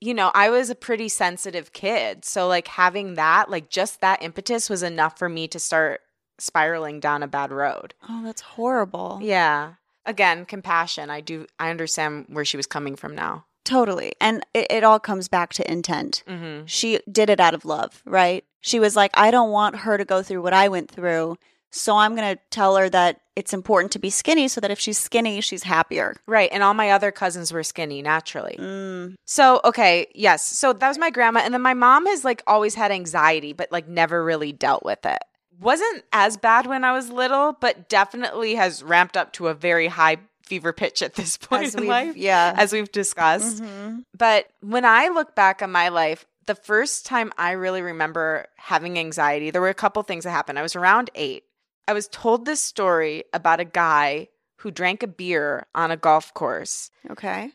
[0.00, 2.24] you know, I was a pretty sensitive kid.
[2.24, 6.02] So like having that, like just that impetus was enough for me to start
[6.38, 7.94] spiraling down a bad road.
[8.08, 9.18] Oh, that's horrible.
[9.20, 9.72] Yeah.
[10.08, 11.10] Again, compassion.
[11.10, 13.44] I do I understand where she was coming from now.
[13.64, 14.14] Totally.
[14.20, 16.24] And it, it all comes back to intent.
[16.26, 16.62] Mhm.
[16.66, 18.44] She did it out of love, right?
[18.62, 21.36] She was like, I don't want her to go through what I went through.
[21.70, 24.78] So I'm going to tell her that it's important to be skinny so that if
[24.78, 26.16] she's skinny, she's happier.
[26.26, 26.48] Right.
[26.50, 28.56] And all my other cousins were skinny naturally.
[28.58, 29.16] Mm.
[29.26, 30.06] So, okay.
[30.14, 30.42] Yes.
[30.42, 31.40] So that was my grandma.
[31.40, 35.04] And then my mom has like always had anxiety, but like never really dealt with
[35.04, 35.18] it.
[35.60, 39.88] Wasn't as bad when I was little, but definitely has ramped up to a very
[39.88, 42.54] high fever pitch at this point As in life, yeah.
[42.56, 43.62] as we've discussed.
[43.62, 44.04] Mhm.
[44.16, 48.98] But when I look back on my life, the first time I really remember having
[48.98, 50.58] anxiety, there were a couple things that happened.
[50.58, 51.44] I was around eight.
[51.86, 56.32] I was told this story about a guy who drank a beer on a golf
[56.34, 57.52] course, Okay.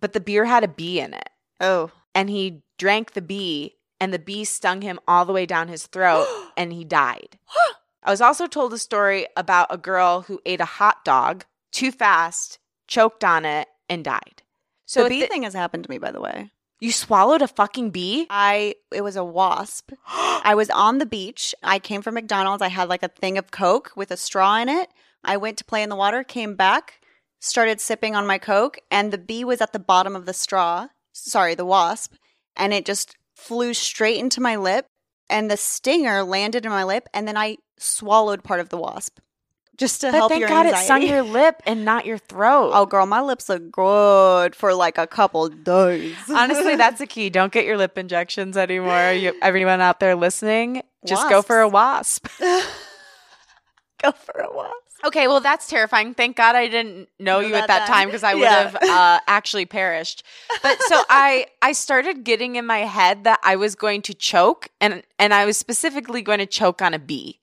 [0.00, 1.30] but the beer had a bee in it.
[1.60, 1.90] Oh.
[2.14, 5.86] And he drank the bee, and the bee stung him all the way down his
[5.86, 6.26] throat,
[6.56, 7.38] and he died.
[8.02, 11.90] I was also told a story about a girl who ate a hot dog too
[11.90, 14.42] fast, choked on it, and died.
[14.86, 16.50] So the bee the- thing has happened to me, by the way.
[16.80, 18.26] you swallowed a fucking bee?
[18.30, 19.92] I it was a wasp.
[20.06, 21.54] I was on the beach.
[21.62, 22.62] I came from McDonald's.
[22.62, 24.90] I had like a thing of Coke with a straw in it.
[25.24, 27.00] I went to play in the water, came back,
[27.40, 30.88] started sipping on my Coke, and the bee was at the bottom of the straw.
[31.12, 32.14] Sorry, the wasp,
[32.56, 34.86] and it just flew straight into my lip,
[35.28, 39.18] and the stinger landed in my lip, and then I swallowed part of the wasp
[39.76, 40.82] just to But help thank your God anxiety.
[40.82, 42.70] it stung your lip and not your throat.
[42.74, 46.14] Oh, girl, my lips look good for like a couple days.
[46.28, 47.28] Honestly, that's the key.
[47.30, 49.10] Don't get your lip injections anymore.
[49.12, 52.28] You, everyone out there listening, just go for a wasp.
[54.02, 54.93] go for a wasp.
[55.04, 56.14] Okay, well, that's terrifying.
[56.14, 58.70] Thank God I didn't know you at that time because I would Yeah.
[58.70, 60.22] have uh, actually perished.
[60.62, 64.68] But so I I started getting in my head that I was going to choke,
[64.80, 67.40] and and I was specifically going to choke on a bee.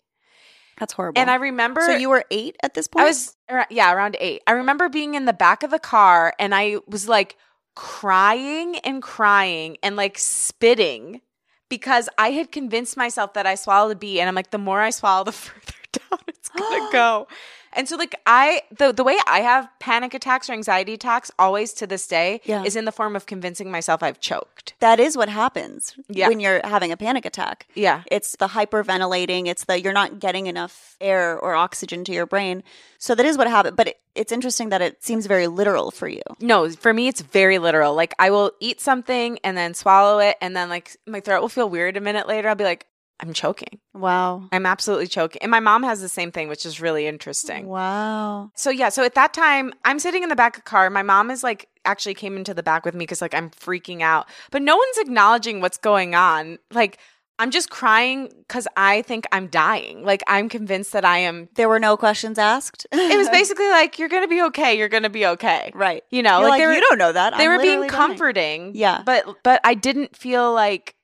[0.80, 1.22] That's horrible.
[1.22, 3.04] And I remember so you were eight at this point.
[3.04, 3.38] I was
[3.70, 4.42] yeah, around eight.
[4.48, 7.38] I remember being in the back of the car and I was like
[7.76, 11.22] crying and crying and like spitting
[11.70, 14.82] because I had convinced myself that I swallowed a bee and I'm like, the more
[14.82, 15.74] I swallow, the further
[16.10, 17.28] down it's gonna go.
[17.74, 21.72] And so like I the the way I have panic attacks or anxiety attacks always
[21.76, 22.64] to this day Yeah.
[22.64, 24.74] is in the form of convincing myself I've choked.
[24.80, 26.28] that is what happens Yeah.
[26.28, 27.68] when you're having a panic attack.
[27.76, 28.04] Yeah.
[28.12, 29.48] It's the hyperventilating.
[29.48, 32.64] It's the you're not getting enough air or oxygen to your brain.
[32.98, 33.78] So that is what happened.
[33.78, 36.22] But it, it's interesting that it seems very literal for you.
[36.42, 37.96] No, for me, it's very literal.
[37.96, 41.50] Like I will eat something and then swallow it, and then like my throat will
[41.50, 42.50] feel weird a minute later.
[42.50, 42.86] I'll be like,
[43.22, 43.80] I'm choking.
[43.94, 44.50] Wow.
[44.52, 45.42] I'm absolutely choking.
[45.42, 47.68] And my mom has the same thing, which is really interesting.
[47.68, 48.52] Wow.
[48.56, 50.90] So yeah, so at that time, I'm sitting in the back of the car.
[50.90, 54.02] My mom is like actually came into the back with me because like I'm freaking
[54.02, 56.58] out, but no one's acknowledging what's going on.
[56.72, 56.98] Like
[57.40, 60.04] I'm just crying because I think I'm dying.
[60.06, 61.50] Like I'm convinced that I am.
[61.56, 62.86] There were no questions asked.
[62.92, 64.78] It was basically like you're gonna be okay.
[64.78, 65.72] You're gonna be okay.
[65.74, 66.04] right.
[66.12, 67.38] You know, You're like, like, were, you don't know that.
[67.38, 68.72] they I'm were being literally dying." comforting.
[68.76, 69.02] Yeah.
[69.06, 70.96] but but I didn't feel like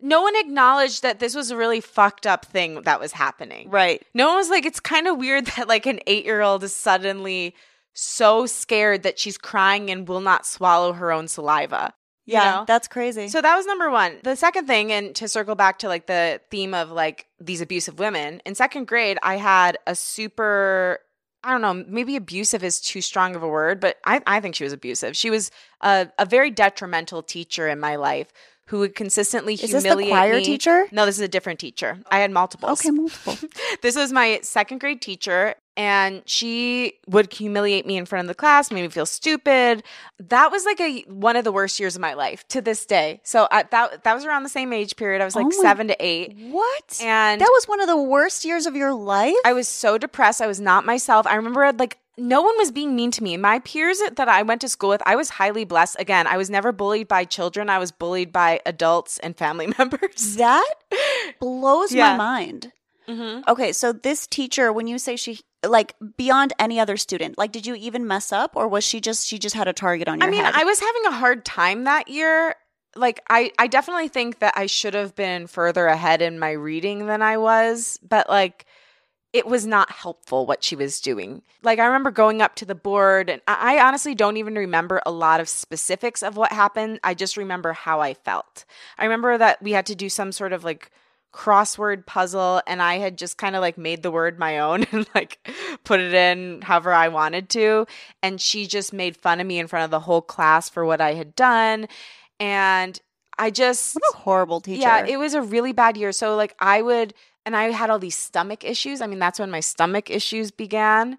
[0.00, 3.70] no one acknowledged that this was a really fucked up thing that was happening.
[3.70, 4.02] Right.
[4.14, 6.74] No one was like, it's kind of weird that like an eight year old is
[6.74, 7.54] suddenly
[7.92, 11.94] so scared that she's crying and will not swallow her own saliva.
[12.26, 12.50] you Yeah.
[12.56, 12.64] know?
[12.66, 13.28] That's crazy.
[13.28, 14.18] So that was number one.
[14.22, 17.98] The second thing, and to circle back to like the theme of like these abusive
[17.98, 20.98] women, in second grade, I had a super
[21.44, 24.56] I don't know, maybe abusive is too strong of a word, but I, I think
[24.56, 25.16] she was abusive.
[25.16, 28.32] She was a, a very detrimental teacher in my life
[28.68, 30.44] who would consistently Is this humiliate the choir me.
[30.44, 30.86] teacher?
[30.92, 31.98] No, this is a different teacher.
[32.10, 32.80] I had multiples.
[32.80, 33.36] Okay, multiple.
[33.82, 38.34] this was my second grade teacher, and she would humiliate me in front of the
[38.34, 39.84] class, made me feel stupid.
[40.18, 43.20] That was like a one of the worst years of my life to this day.
[43.22, 45.22] So I, that that was around the same age period.
[45.22, 47.00] I was oh like Oh my- seven to eight, what?
[47.02, 49.34] and that was one of the worst years of your life?
[49.44, 50.40] I was so depressed.
[50.42, 51.26] I was not myself.
[51.26, 53.36] I remember like no one was being mean to me.
[53.36, 55.96] My peers that I went to school with, I was highly blessed.
[55.98, 57.68] Again, I was never bullied by children.
[57.68, 60.36] I was bullied by adults and family members.
[60.36, 60.74] that
[61.40, 62.12] blows Yeah.
[62.12, 62.72] my mind.
[63.08, 67.52] hmm Okay, so this teacher, when you say she like beyond any other student, like
[67.52, 70.18] did you even mess up or was she just she just had a target on
[70.20, 70.54] your I mean, head?
[70.56, 72.54] I was having a hard time that year.
[72.94, 77.06] Like I I definitely think that I should have been further ahead in my reading
[77.06, 78.64] than I was, but like
[79.36, 81.42] it was not helpful what she was doing.
[81.62, 85.02] Like I remember going up to the board and I, I honestly don't even remember
[85.04, 87.00] a lot of specifics of what happened.
[87.04, 88.64] I just remember how I felt.
[88.96, 90.90] I remember that we had to do some sort of like
[91.34, 95.06] crossword puzzle and I had just kind of like made the word my own and
[95.14, 95.46] like
[95.84, 97.86] put it in however I wanted to
[98.22, 101.02] and she just made fun of me in front of the whole class for what
[101.02, 101.88] I had done
[102.40, 102.98] and
[103.38, 104.80] I just what a horrible teacher.
[104.80, 106.12] yeah, it was a really bad year.
[106.12, 107.12] So like I would
[107.46, 109.00] and I had all these stomach issues.
[109.00, 111.16] I mean, that's when my stomach issues began.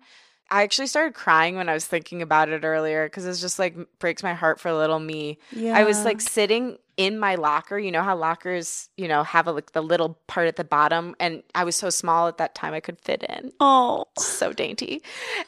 [0.51, 3.75] I actually started crying when I was thinking about it earlier because it's just like
[3.99, 5.39] breaks my heart for little me.
[5.51, 5.77] yeah.
[5.77, 7.77] I was like sitting in my locker.
[7.77, 11.15] You know how lockers, you know, have a, like the little part at the bottom,
[11.19, 14.05] and I was so small at that time I could fit in oh.
[14.17, 15.01] so dainty.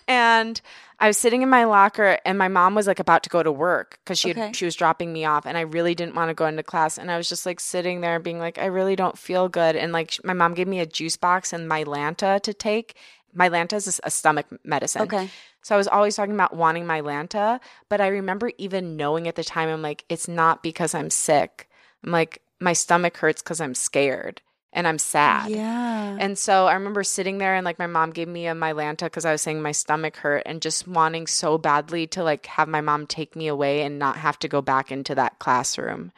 [0.08, 0.62] And
[1.00, 3.52] I was sitting in my locker and my mom was like about to go to
[3.52, 6.34] work because she had- she was dropping me off and I really didn't want to
[6.34, 9.18] go into class and I was just like sitting there being like I really don't
[9.18, 12.96] feel good and like my mom gave me a juice box and Mylanta to take.
[13.36, 15.04] Mylanta is a stomach medicine.
[15.04, 15.30] Okay.
[15.62, 19.44] So I was always talking about wanting Mylanta, but I remember even knowing at the
[19.44, 21.70] time I'm like it's not because I'm sick.
[22.04, 24.42] I'm like my stomach hurts cuz I'm scared
[24.72, 25.50] and I'm sad.
[25.50, 26.18] Yeah.
[26.20, 29.26] And so I remember sitting there and like my mom gave me a Mylanta because
[29.26, 32.82] I was saying my stomach hurt and just wanting so badly to like have my
[32.82, 36.12] mom take me away and not have to go back into that classroom.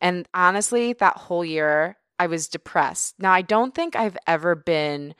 [0.00, 3.14] And honestly, that whole year I was depressed.
[3.18, 5.14] Now, I don't think I've ever been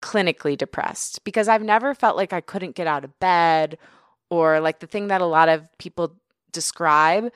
[0.00, 3.78] clinically depressed because I've never felt like I couldn't get out of bed
[4.30, 6.16] or like the thing that a lot of people
[6.52, 7.32] describe.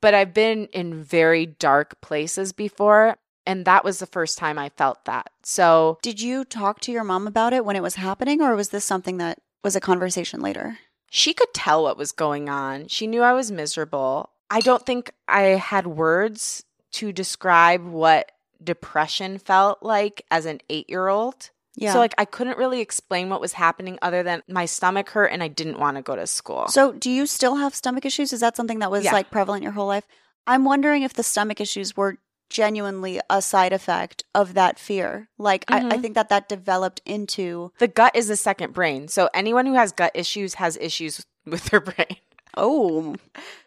[0.00, 3.16] But I've been in very dark places before.
[3.48, 5.30] And that was the first time I felt that.
[5.44, 8.70] So Did you talk to your mom about it when it was happening or was
[8.70, 10.78] this something that was a conversation later?
[11.10, 12.88] she could tell what was going on.
[12.88, 14.30] She knew I was miserable.
[14.50, 20.88] I don't think I had words to describe what depression felt like as an eight
[20.88, 21.50] year old.
[21.76, 21.92] Yeah.
[21.92, 25.42] So, like, I couldn't really explain what was happening other than my stomach hurt and
[25.42, 26.68] I didn't want to go to school.
[26.68, 28.32] So, do you still have stomach issues?
[28.32, 29.12] Is that something that was Yeah.
[29.12, 30.04] like prevalent your whole life?
[30.46, 32.16] I'm wondering if the stomach issues were
[32.48, 35.28] genuinely a side effect of that fear.
[35.36, 36.00] Like, I, I Mhm.
[36.02, 39.08] think that that developed into, the gut is the second brain.
[39.08, 42.16] So, anyone who has gut issues has issues with their brain.
[42.56, 43.16] oh,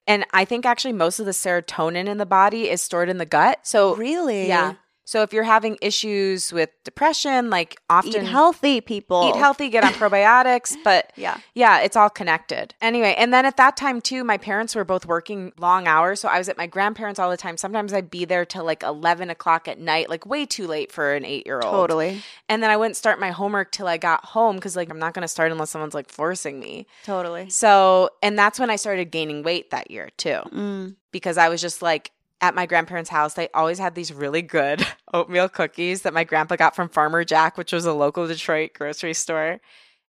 [0.08, 3.26] And I think actually most of the serotonin in the body is stored in the
[3.26, 3.60] gut.
[3.64, 4.48] So, really?
[4.48, 4.74] yeah.
[5.10, 9.28] So, if you're having issues with depression, like often Eat healthy, people.
[9.28, 11.38] eat healthy, get on probiotics, but Yeah.
[11.56, 12.76] yeah, it's all connected.
[12.80, 16.20] Anyway, and then at that time too, my parents were both working long hours.
[16.20, 17.58] So I was at my grandparents all the time.
[17.58, 21.14] Sometimes I'd be there till like 11 o'clock at night, like way too late for
[21.16, 21.74] an eight year old.
[21.74, 22.22] Totally.
[22.48, 25.16] And then I wouldn't start my homework till I got home because like I'm not
[25.16, 26.86] going to start unless someone's like forcing me.
[27.04, 27.50] Totally.
[27.50, 30.96] So, and that's when I started gaining weight that year too Mm.
[31.12, 32.12] because I was just like,
[32.42, 36.56] at my grandparents' house, they always had these really good oatmeal cookies that my grandpa
[36.56, 39.60] got from Farmer Jack, which was a local Detroit grocery store.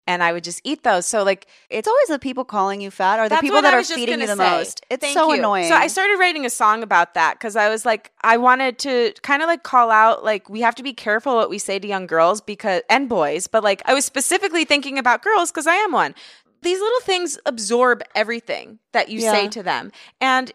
[0.08, 1.06] And I would just eat those.
[1.06, 4.22] So, like, It's always the people calling you fat or the people that are feeding
[4.22, 4.50] you the say.
[4.58, 4.84] most.
[4.90, 5.38] It's Thank so you.
[5.38, 5.68] annoying.
[5.70, 9.14] So I started writing a song about that because I was like, I wanted to
[9.22, 11.88] kind of like call out, like, we have to be careful what we say to
[11.88, 15.76] young girls because and boys, but like I was specifically thinking about girls because I
[15.76, 16.16] am one.
[16.64, 19.92] These little things absorb everything that you say to them.
[20.20, 20.52] And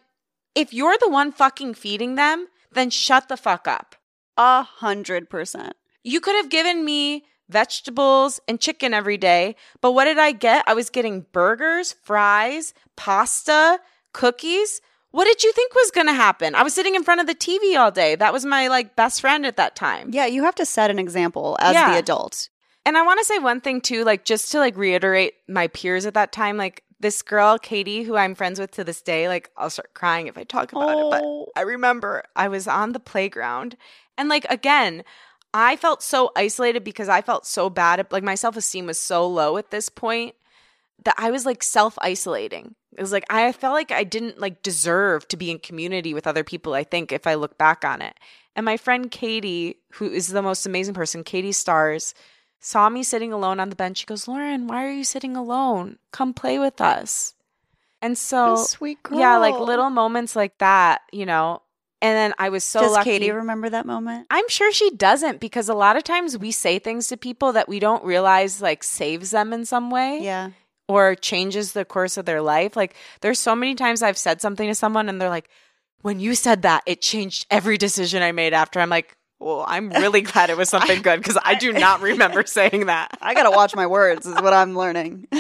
[0.55, 3.97] if you're the one fucking feeding them, then shut the fuck up.
[4.37, 5.75] A hundred percent.
[6.03, 10.65] You could have given me vegetables and chicken every day, but what did I get?
[10.67, 13.79] I was getting burgers, fries, pasta,
[14.13, 14.81] cookies.
[15.13, 16.55] What did you think was going to happen?
[16.57, 18.17] I was sitting in front of the TV all day.
[18.17, 20.11] That was my like best friend at that time.
[20.13, 21.93] Yeah, you have to set an example as Yeah.
[21.93, 22.49] the adult.
[22.87, 26.05] And I want to say one thing too, like just to like reiterate my peers
[26.07, 29.51] at that time, like this girl, Katie, who I'm friends with to this day, like
[29.59, 31.53] I'll start crying if I talk about it, but Oh.
[31.55, 33.77] I remember I was on the playground
[34.17, 35.05] and like again,
[35.53, 38.07] I felt so isolated because I felt so bad.
[38.11, 40.35] Like my self esteem was so low at this point
[41.05, 42.75] that I was like self isolating.
[42.97, 46.27] It was like I felt like I didn't like deserve to be in community with
[46.27, 48.19] other people, I think, if I look back on it.
[48.57, 52.15] And my friend Katie, who is the most amazing person, Katie Stars,
[52.65, 53.99] saw me sitting alone on the bench.
[53.99, 55.99] She goes, Lauren, why are you sitting alone?
[56.13, 57.35] Come play with us.
[58.01, 59.19] And so, sweet girl.
[59.19, 61.61] yeah, like little moments like that, you know.
[62.01, 63.11] And then I was so Does lucky.
[63.11, 64.27] Katie remember that moment?
[64.31, 67.69] I'm sure she doesn't because a lot of times we say things to people that
[67.69, 70.51] we don't realize like saves them in some way Yeah.
[70.89, 72.77] or changes the course of their life.
[72.77, 75.49] Like there's so many times I've said something to someone and they're like,
[76.03, 78.81] when you said that, it changed every decision I made after.
[78.81, 82.45] I'm like, well, I'm really glad it was something good because I do not remember
[82.47, 83.17] saying that.
[83.21, 85.29] I gotta watch my words, is what I'm learning.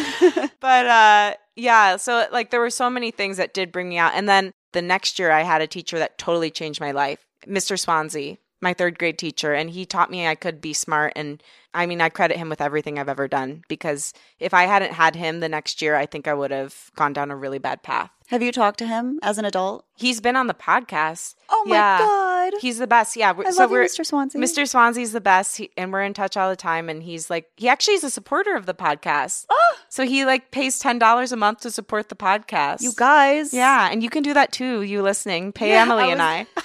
[0.61, 4.12] But uh yeah, so like there were so many things that did bring me out.
[4.14, 7.18] And then the next year I had a teacher that totally changed my life.
[7.46, 7.78] Mr.
[7.78, 11.42] Swansea, my third grade teacher, and he taught me I could be smart and
[11.74, 15.16] I mean I credit him with everything I've ever done because if I hadn't had
[15.16, 18.11] him the next year, I think I would have gone down a really bad path.
[18.28, 19.84] Have you talked to him as an adult?
[19.96, 21.34] He's been on the podcast.
[21.50, 21.98] Oh my Yeah.
[21.98, 22.34] god.
[22.61, 23.16] He's the best.
[23.16, 24.05] Yeah, I so love you, we're Mr.
[24.05, 24.40] Swansea.
[24.40, 24.68] Mr.
[24.68, 26.88] Swansea's the best, he, and we're in touch all the time.
[26.88, 29.47] And he's like, he actually is a supporter of the podcast.
[29.51, 29.55] Ah,
[29.88, 32.82] So he like pays ten dollars a month to support the podcast.
[32.82, 33.55] you guys.
[33.55, 34.82] yeah, and you can do that too.
[34.82, 35.53] You listening?
[35.53, 36.47] Pay Yeah, Emily I and I.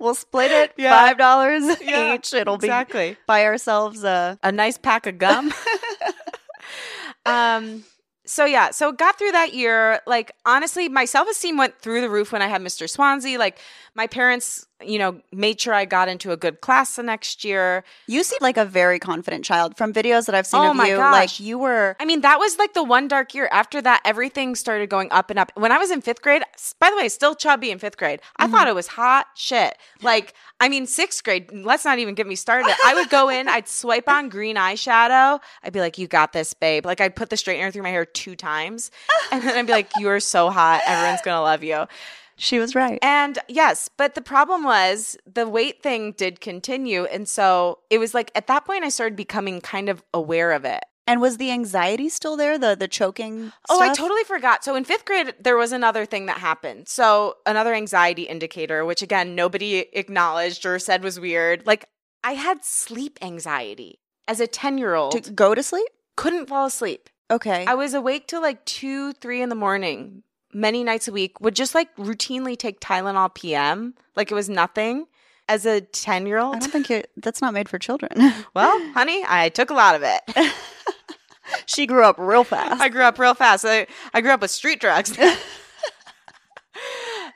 [0.00, 0.90] We'll split it Yeah.
[0.90, 2.32] five dollars Yeah, each.
[2.34, 3.10] It'll exactly.
[3.12, 5.52] be buy ourselves a a nice pack of gum.
[7.26, 7.84] um.
[8.24, 10.00] So yeah, so got through that year.
[10.06, 12.88] Like honestly, my self esteem went through the roof when I had Mr.
[12.88, 13.38] Swansea.
[13.38, 13.58] Like
[13.94, 17.84] my parents, you know, made sure I got into a good class the next year.
[18.06, 20.88] You seem like a very confident child from videos that I've seen Oh of my
[20.88, 20.96] you.
[20.96, 21.12] gosh.
[21.12, 23.48] Like you were I mean, that was like the one dark year.
[23.50, 25.52] After that, everything started going up and up.
[25.54, 26.42] When I was in fifth grade,
[26.78, 28.20] by the way, still chubby in fifth grade.
[28.36, 28.70] I thought mm-hmm.
[28.70, 29.76] it was hot shit.
[30.02, 32.72] Like, I mean, sixth grade, let's not even get me started.
[32.84, 35.40] I would go in, I'd swipe on green eyeshadow.
[35.62, 36.86] I'd be like, you got this, babe.
[36.86, 38.90] Like, I'd put the straightener through my hair two times.
[39.30, 40.82] And then I'd be like, you are so hot.
[40.86, 41.86] Everyone's to love you.
[42.42, 42.98] She was right.
[43.02, 47.04] And yes, but the problem was the weight thing did continue.
[47.04, 50.64] And so it was like at that point, I started becoming kind of aware of
[50.64, 50.82] it.
[51.06, 52.58] And was the anxiety still there?
[52.58, 53.52] The the choking?
[53.68, 54.64] Oh, I totally forgot.
[54.64, 56.88] So in fifth grade, there was another thing that happened.
[56.88, 61.64] So another anxiety indicator, which again, nobody acknowledged or said was weird.
[61.64, 61.84] Like
[62.24, 65.88] I had sleep anxiety as a 10 year old, to go to sleep.
[66.16, 67.08] couldn't fall asleep.
[67.30, 67.64] Okay.
[67.66, 71.54] I was awake till like two, three in the morning, many nights a week, would
[71.56, 75.06] just like routinely take Tylenol PM like it was nothing
[75.48, 76.56] as a 10 year old.
[76.56, 78.10] I don't think you that's not made for children.
[78.54, 80.20] Well, honey, I took a lot of it.
[81.66, 82.80] she grew up real fast.
[82.80, 83.64] I grew up real fast.
[83.66, 85.16] I, I grew up with street drugs.
[85.16, 85.36] hey,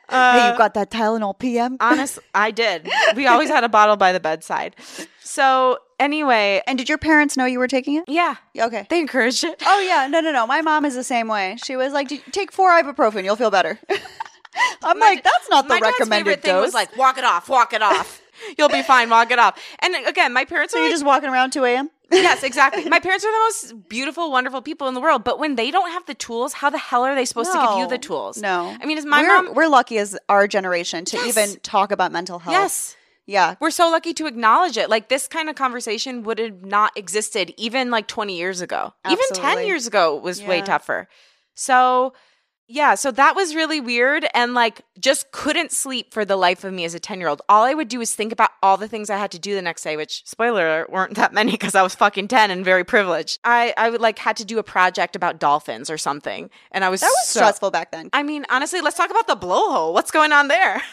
[0.09, 1.77] Uh, you got that Tylenol PM?
[1.81, 2.89] Honest, I did.
[3.17, 4.77] We always had a bottle by the bedside.
[5.21, 8.05] So anyway, and did your parents know you were taking it?
[8.09, 8.87] yeah, Okay.
[8.91, 9.63] they encouraged it.
[9.65, 10.47] Oh yeah, no, no, no.
[10.47, 11.57] My mom is the same way.
[11.65, 13.79] She was like, "Take four ibuprofen, you'll feel better."
[14.83, 17.49] I'm My like, "That's not the My dad's recommended dose." was like, walk it off,
[17.49, 18.23] walk it off.
[18.59, 19.59] You'll be fine, walk it off.
[19.79, 21.89] And again, my parents so are you're like, just walking around 2 a.m.
[22.13, 22.85] yes, exactly.
[22.89, 23.39] My parents are the
[23.73, 25.25] most beautiful, wonderful people in the world.
[25.25, 27.79] But when they don't have the tools, how the hell are they supposed to give
[27.79, 28.37] you the tools?
[28.37, 29.55] No, I mean, is my we're, mom?
[29.55, 31.29] We're lucky as our generation to Yes.
[31.29, 32.53] even talk about mental health.
[32.53, 32.95] Yes.
[33.27, 33.57] Yeah.
[33.61, 34.89] We're so lucky to acknowledge it.
[34.89, 38.93] Like this kind of conversation would have not existed even like 20 years ago.
[39.05, 41.09] Even 10 years ago was way tougher.
[41.55, 42.13] So,
[42.69, 46.73] yeah, so that was really weird and like just couldn't sleep for the life of
[46.73, 47.43] me as a 10 year old.
[47.49, 49.63] All I would do is think about all the things I had to do the
[49.63, 53.39] next day, which spoiler weren't that many because I was fucking 10 and very privileged.
[53.45, 56.51] I, I would like had to do a project about dolphins or something.
[56.73, 58.09] And I was That was so- stressful back then.
[58.13, 59.93] I mean, honestly, let's talk about the blowhole.
[59.93, 60.83] What's going on there?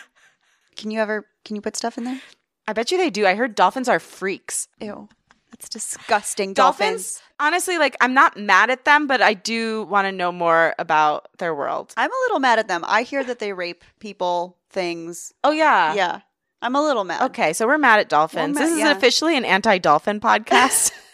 [0.76, 2.20] Can you ever can you put stuff in there?
[2.68, 3.26] I bet you they do.
[3.26, 4.68] I heard dolphins are freaks.
[4.80, 5.10] Ew.
[5.52, 6.54] That's disgusting.
[6.54, 7.22] dolphins, Dolphins.
[7.40, 11.28] honestly like i'm not mad at them but i do want to know more about
[11.38, 12.84] their world I'm a little mad at them.
[12.88, 15.32] I hear that they rape people, things.
[15.44, 16.22] oh yeah yeah.
[16.64, 17.22] I'm a little mad.
[17.30, 18.92] okay so we're mad at dolphins mad- this is yeah.
[18.98, 20.92] officially an anti-dolphin podcast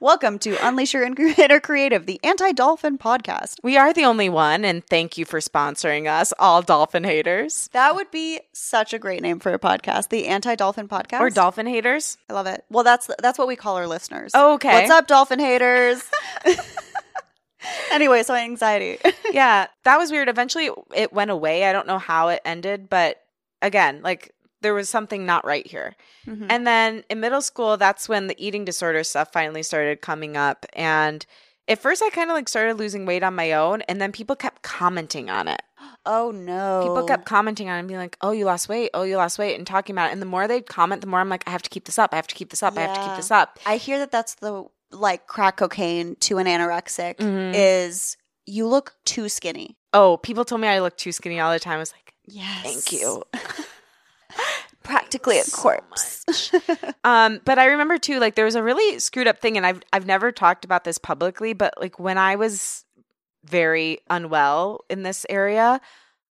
[0.00, 3.58] Welcome to Unleash Your Inner Creative, the anti-dolphin podcast.
[3.62, 7.94] we are the only one and thank you for sponsoring us all dolphin haters That
[7.94, 11.20] would be such a great name for a podcast, the Anti-Dolphin Podcast.
[11.20, 12.64] or dolphin haters I love it.
[12.70, 14.32] Well, that's that's what we call our listeners.
[14.34, 14.72] Oh, okay.
[14.80, 16.02] What's up, dolphin haters?
[17.92, 18.98] anyway, so anxiety.
[19.32, 23.22] yeah that was weird eventually it went away i don't know how it ended but
[23.60, 25.94] again like there was something not right here
[26.26, 26.46] Mhm.
[26.48, 30.64] And then in middle school, that's when the eating disorder stuff finally started coming up.
[30.72, 31.26] And
[31.68, 34.36] at first, I kind of like started losing weight on my own, and then people
[34.36, 35.62] kept commenting on it.
[36.04, 36.80] Oh no.
[36.82, 38.90] People kept commenting on it and being like, "Oh, you lost weight.
[38.92, 40.12] Oh, you lost weight," and talking about it.
[40.12, 42.10] And the more they'd comment, the more I'm like, "I have to keep this up.
[42.12, 42.76] I have to keep this up.
[42.76, 46.38] I have to keep this up." I hear that that's the like crack cocaine to
[46.38, 47.52] an anorexic Mhm.
[47.54, 49.76] is you look too skinny.
[49.92, 51.74] Oh, people told me I look too skinny all the time.
[51.74, 52.62] I was like, Yes.
[52.64, 53.22] "Thank you."
[54.82, 56.24] Practically a So corpse.
[57.04, 59.80] Um, but I remember too, like there was a really screwed up thing, and I've
[59.92, 62.84] I've never talked about this publicly, but like when I was
[63.44, 65.80] very unwell in this area,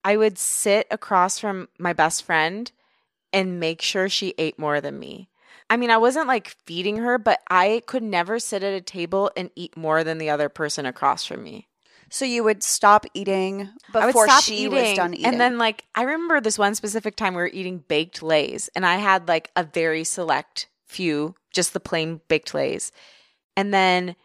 [0.04, 2.72] I would sit across from my best friend
[3.34, 5.30] and make sure she ate more than me.
[5.70, 9.32] I mean, I wasn't like feeding her, but I could never sit at a table
[9.38, 11.68] and eat more than the other person across from me.
[12.12, 15.26] So you would stop eating before stop she eating, was done eating.
[15.26, 18.86] And then like I remember this one specific time we were eating baked lays and
[18.86, 22.92] I had like a very select few, just the plain baked lays.
[23.56, 24.18] And then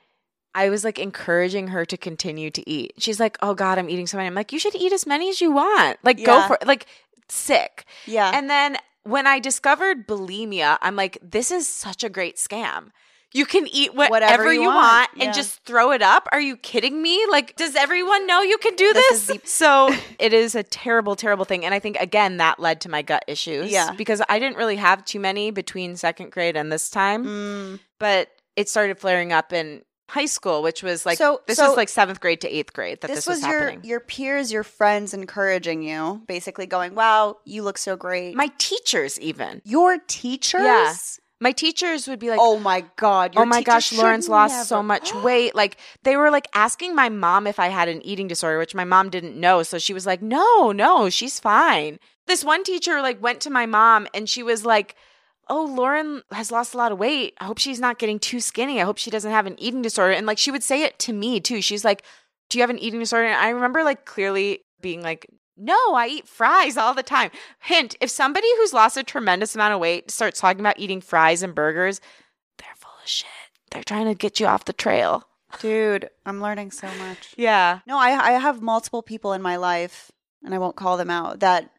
[0.52, 2.94] I was like encouraging her to continue to eat.
[2.98, 5.28] She's like, "Oh god, I'm eating so many." I'm like, "You should eat as many
[5.28, 5.98] as you want.
[6.02, 6.66] Like go for it.
[6.66, 6.86] Like
[7.28, 8.32] sick." yeah.
[8.34, 12.90] And then when I discovered bulimia, I'm like, "This is such a great scam."
[13.32, 15.32] You can eat whatever, Whatever you, you want, want, and yeah.
[15.32, 16.26] just throw it up.
[16.32, 17.22] Are you kidding me?
[17.30, 19.40] Like, does everyone know you can do This this?
[19.52, 21.64] so it is a terrible, terrible thing.
[21.64, 23.70] And I think, again, that led to my gut issues.
[23.70, 23.92] Yeah.
[23.92, 27.80] Because I didn't really have too many between second grade and this time, Mm.
[27.98, 31.76] but it started flaring up in high school, which was like, So- this so was
[31.76, 33.84] like seventh grade to eighth grade that this, this, was, your happening.
[33.84, 39.18] your peers, your friends encouraging you, basically going, "Wow, you look so great." my teachers,
[39.20, 39.60] even.
[39.64, 40.62] your teachers?
[40.62, 40.94] Yeah.
[41.40, 43.34] My teachers would be like, oh my god!
[43.34, 45.54] Your oh my gosh, Lauren's lost so much weight.
[45.54, 48.84] Like they were like asking my mom if I had an eating disorder, which my
[48.84, 49.62] mom didn't know.
[49.62, 53.66] So she was like, "No, no, she's fine." This one teacher like went to my
[53.66, 54.96] mom and she was like,
[55.48, 57.34] "Oh, Lauren has lost a lot of weight.
[57.38, 58.80] I hope she's not getting too skinny.
[58.80, 61.12] I hope she doesn't have an eating disorder." And like she would say it to
[61.12, 61.60] me too.
[61.60, 62.02] She's like,
[62.48, 65.26] "Do you have an eating disorder?" And I remember like clearly being like,
[65.56, 67.30] no, I eat fries all the time.
[67.60, 71.42] Hint, if somebody who's lost a tremendous amount of weight starts talking about eating fries
[71.42, 72.00] and burgers,
[72.58, 73.26] they're full of shit.
[73.70, 75.24] They're trying to get you off the trail.
[75.60, 76.10] dude.
[76.26, 77.34] I'm learning so much.
[77.36, 77.80] Yeah.
[77.86, 80.10] No, I I have multiple people in my life,
[80.44, 81.70] and I won't call them out that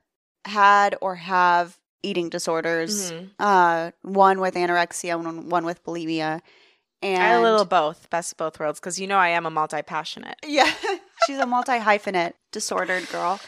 [0.45, 3.11] had or have eating disorders.
[3.11, 3.29] Mhm.
[3.39, 6.41] Uh, one with anorexia, one one with bulimia,
[7.01, 9.49] and I a little both, best of both worlds, because you know I am a
[9.51, 10.37] multi passionate.
[10.47, 10.71] yeah.
[11.25, 13.39] She's a multi hyphenate disordered girl.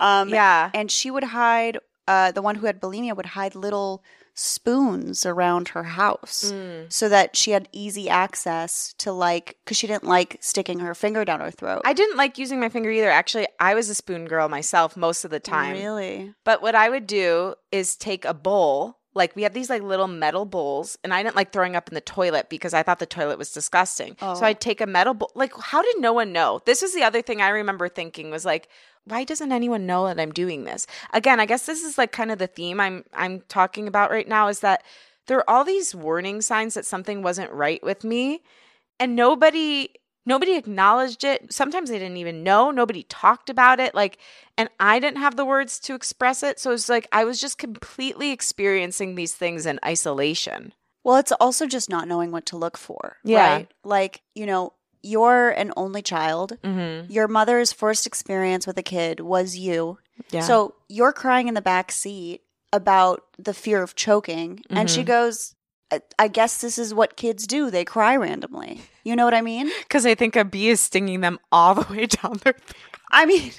[0.00, 0.70] Um, yeah.
[0.74, 1.78] and she would hide.
[2.06, 4.02] Uh, the one who had bulimia would hide little
[4.34, 6.52] spoons around her house.
[6.52, 6.92] Mm.
[6.92, 11.24] So that she had easy access to like, because she didn't like sticking her finger
[11.24, 11.82] down her throat.
[11.84, 13.10] I didn't like using my finger either.
[13.10, 15.72] Actually, I was a spoon girl myself most of the time.
[15.72, 16.34] Really?
[16.44, 18.98] But what I would do is take a bowl.
[19.16, 21.94] Like we had these like little metal bowls, and I didn't like throwing up in
[21.94, 24.16] the toilet because I thought the toilet was disgusting.
[24.20, 24.34] Oh.
[24.34, 25.30] So I'd take a metal bowl.
[25.36, 26.60] Like, how did no one know?
[26.66, 28.68] This was the other thing I remember thinking was like,
[29.06, 30.86] why doesn't anyone know that I'm doing this?
[31.12, 34.28] Again, I guess this is like kind of the theme I'm I'm talking about right
[34.28, 34.82] now is that
[35.26, 38.42] there are all these warning signs that something wasn't right with me,
[38.98, 39.90] and nobody
[40.26, 41.52] nobody acknowledged it.
[41.52, 42.70] Sometimes they didn't even know.
[42.70, 43.94] Nobody talked about it.
[43.94, 44.18] Like,
[44.56, 46.58] and I didn't have the words to express it.
[46.58, 50.72] So it's like I was just completely experiencing these things in isolation.
[51.02, 53.18] Well, it's also just not knowing what to look for.
[53.24, 53.52] Yeah.
[53.52, 53.72] Right?
[53.84, 54.72] Like, you know,
[55.04, 56.58] you're an only child.
[56.62, 57.12] Mm-hmm.
[57.12, 59.98] Your mother's first experience with a kid was you.
[60.30, 60.40] Yeah.
[60.40, 62.40] So you're crying in the back seat
[62.72, 64.62] about the fear of choking.
[64.70, 65.06] And she Mhm.
[65.06, 65.54] goes,
[65.92, 67.70] I- I guess this is what kids do.
[67.70, 68.80] They cry randomly.
[69.04, 69.70] You know what I mean?
[69.82, 72.54] because I think a bee is stinging them all the way down their.
[72.54, 72.76] throat.
[73.10, 73.52] I mean,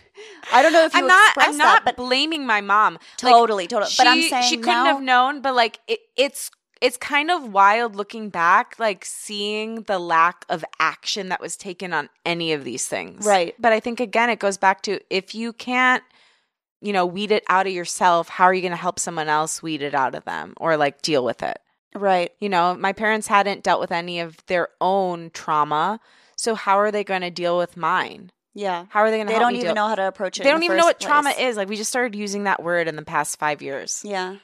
[0.51, 1.33] I don't know if you I'm not.
[1.37, 2.93] I'm not that, blaming my mom.
[2.95, 3.91] Like, totally, totally.
[3.97, 6.51] but I'm saying she couldn't now, have known, but like it, it's
[6.81, 11.93] it's kind of wild looking back, like seeing the lack of action that was taken
[11.93, 13.25] on any of these things.
[13.25, 13.55] Right.
[13.59, 16.03] But I think again, it goes back to if you can't,
[16.81, 19.63] you know, weed it out of yourself, how are you going to help someone else
[19.63, 21.59] weed it out of them or like deal with it?
[21.95, 22.31] right.
[22.39, 25.99] You know, my parents hadn't dealt with any of their own trauma,
[26.35, 28.31] so how are they going to deal with mine?
[28.53, 28.85] Yeah.
[28.89, 29.33] How are they going to?
[29.33, 30.43] They don't even know how to approach it.
[30.43, 31.57] They don't the even know what first trauma is.
[31.57, 34.01] Like we just started using that word in the past five years.
[34.05, 34.37] Yeah.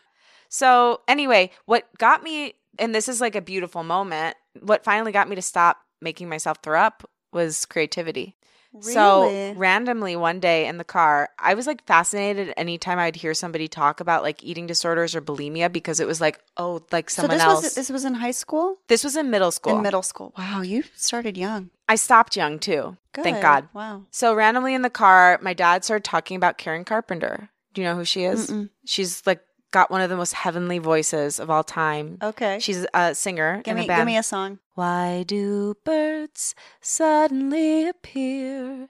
[0.53, 5.29] So, anyway, what got me, and this is like a beautiful moment, what finally got
[5.29, 8.35] me to stop making myself throw up was creativity.
[8.81, 13.67] So, randomly one day in the car, I was like fascinated anytime I'd hear somebody
[13.67, 17.37] talk about like eating disorders or bulimia because it was like, oh, like So someone
[17.37, 17.63] this else.
[17.63, 18.77] was this was in high school.
[18.87, 19.75] this was in middle school.
[19.75, 20.33] In middle school.
[20.37, 21.69] Wow, you started young.
[21.89, 22.95] I stopped young too.
[23.13, 23.67] Thank God.
[23.73, 24.03] Wow.
[24.09, 27.49] So, randomly in the car, my dad started talking about Karen Carpenter.
[27.73, 28.49] Do you know who she is?
[28.49, 28.69] Mm-mm.
[28.85, 29.41] She's like
[29.71, 32.17] got one of the most heavenly voices of all time.
[32.21, 32.59] Okay.
[32.59, 33.99] She's a singer give in me a band.
[34.01, 34.59] give me a song.
[34.75, 38.89] Why do birds suddenly appear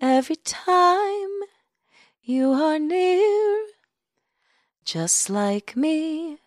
[0.00, 1.30] every time
[2.22, 3.66] You are near,
[4.84, 6.38] just like me.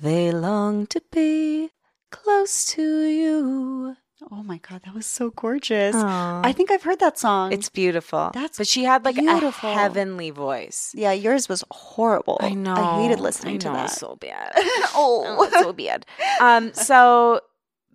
[0.00, 1.70] They long to be
[2.10, 3.96] close to you.
[4.32, 5.94] Oh my god, that was so gorgeous.
[5.94, 6.40] Aw.
[6.44, 7.52] I think I've heard that song.
[7.52, 8.30] it's beautiful.
[8.34, 9.70] That's but she had like beautiful.
[9.70, 10.92] a heavenly voice.
[10.94, 12.36] yeah, yours was horrible.
[12.40, 12.74] I know.
[12.74, 13.90] I hated listening I to know, that.
[13.90, 14.52] So bad.
[14.56, 16.04] oh, oh, so bad.
[16.40, 16.72] Um.
[16.74, 17.40] So,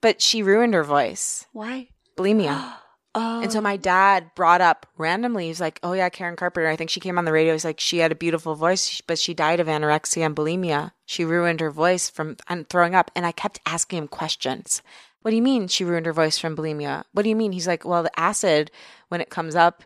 [0.01, 1.45] but she ruined her voice.
[1.53, 1.89] why?
[2.17, 2.75] Bulimia.
[3.15, 6.67] Oh, And so my dad brought up randomly, he's like, Oh yeah, Karen Carpenter.
[6.67, 7.53] I think she came on the radio.
[7.53, 10.93] He's like, She had a beautiful voice, but she died of anorexia and bulimia.
[11.05, 12.37] She ruined her voice from
[12.71, 13.11] throwing up.
[13.15, 14.81] And I kept asking him questions.
[15.23, 17.03] What do you mean she ruined her voice from bulimia?
[17.13, 17.51] What do you mean?
[17.51, 18.69] He's like, Well, the acid,
[19.09, 19.83] when it comes up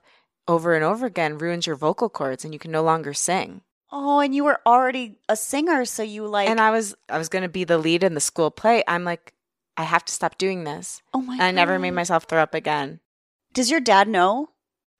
[0.47, 3.61] over and over again, ruins your vocal cords and you can no longer sing.
[3.91, 6.49] oh, and you were already a singer, so you like.
[6.49, 8.83] and I was I was gonna be the lead in the school play.
[8.87, 9.33] I'm like,
[9.77, 11.01] I have to stop doing this.
[11.13, 11.33] oh my!
[11.35, 12.99] And I never made myself throw up again.
[13.53, 14.49] Does your dad know?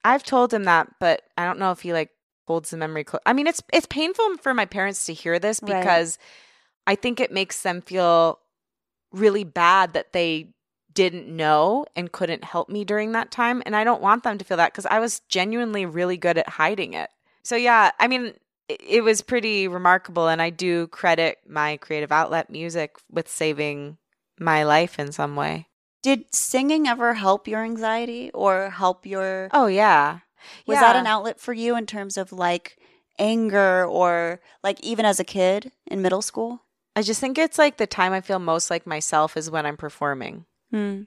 [0.04, 2.10] I've told him that, but I don't know if he like
[2.46, 3.20] holds the memory close.
[3.26, 5.80] I mean, it's it's painful for my parents to hear this Right.
[5.80, 6.16] because
[6.86, 8.38] I think it makes them feel
[9.12, 10.48] really bad that they
[10.92, 14.44] didn't know and couldn't help me during that time, and I don't want them to
[14.44, 17.10] feel that because I was genuinely really good at hiding it.
[17.44, 18.34] So yeah, I mean,
[18.68, 23.96] it, was pretty remarkable, and I do credit my creative outlet, music, with saving
[24.38, 25.68] my life in some way.
[26.02, 29.48] Did singing ever help your anxiety or help your?
[29.52, 30.20] Oh yeah,
[30.66, 30.92] Was Yeah.
[30.92, 32.76] that an outlet for you in terms of like
[33.18, 36.62] anger or like even as a kid in middle school?
[36.98, 39.76] I just think it's like the time I feel most like myself is when I'm
[39.76, 40.46] performing.
[40.72, 41.02] Hmm.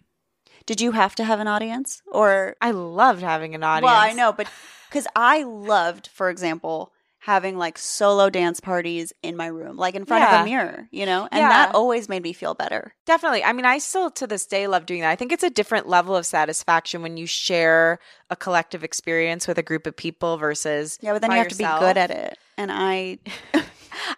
[0.66, 2.56] Did you have to have an audience or?
[2.62, 3.92] I loved having an audience.
[3.92, 4.48] Well, I know, but
[4.90, 10.06] because I loved, for example, having like solo dance parties in my room, like in
[10.06, 11.50] front of a mirror, you know, and Yeah.
[11.50, 12.96] that always made me feel better.
[13.06, 13.44] Definitely.
[13.44, 15.10] I mean, I still to this day love doing that.
[15.10, 19.58] I think it's a different level of satisfaction when you share a collective experience with
[19.58, 22.38] a group of people versus Yeah, but then you have to be good at it,
[22.58, 23.20] and I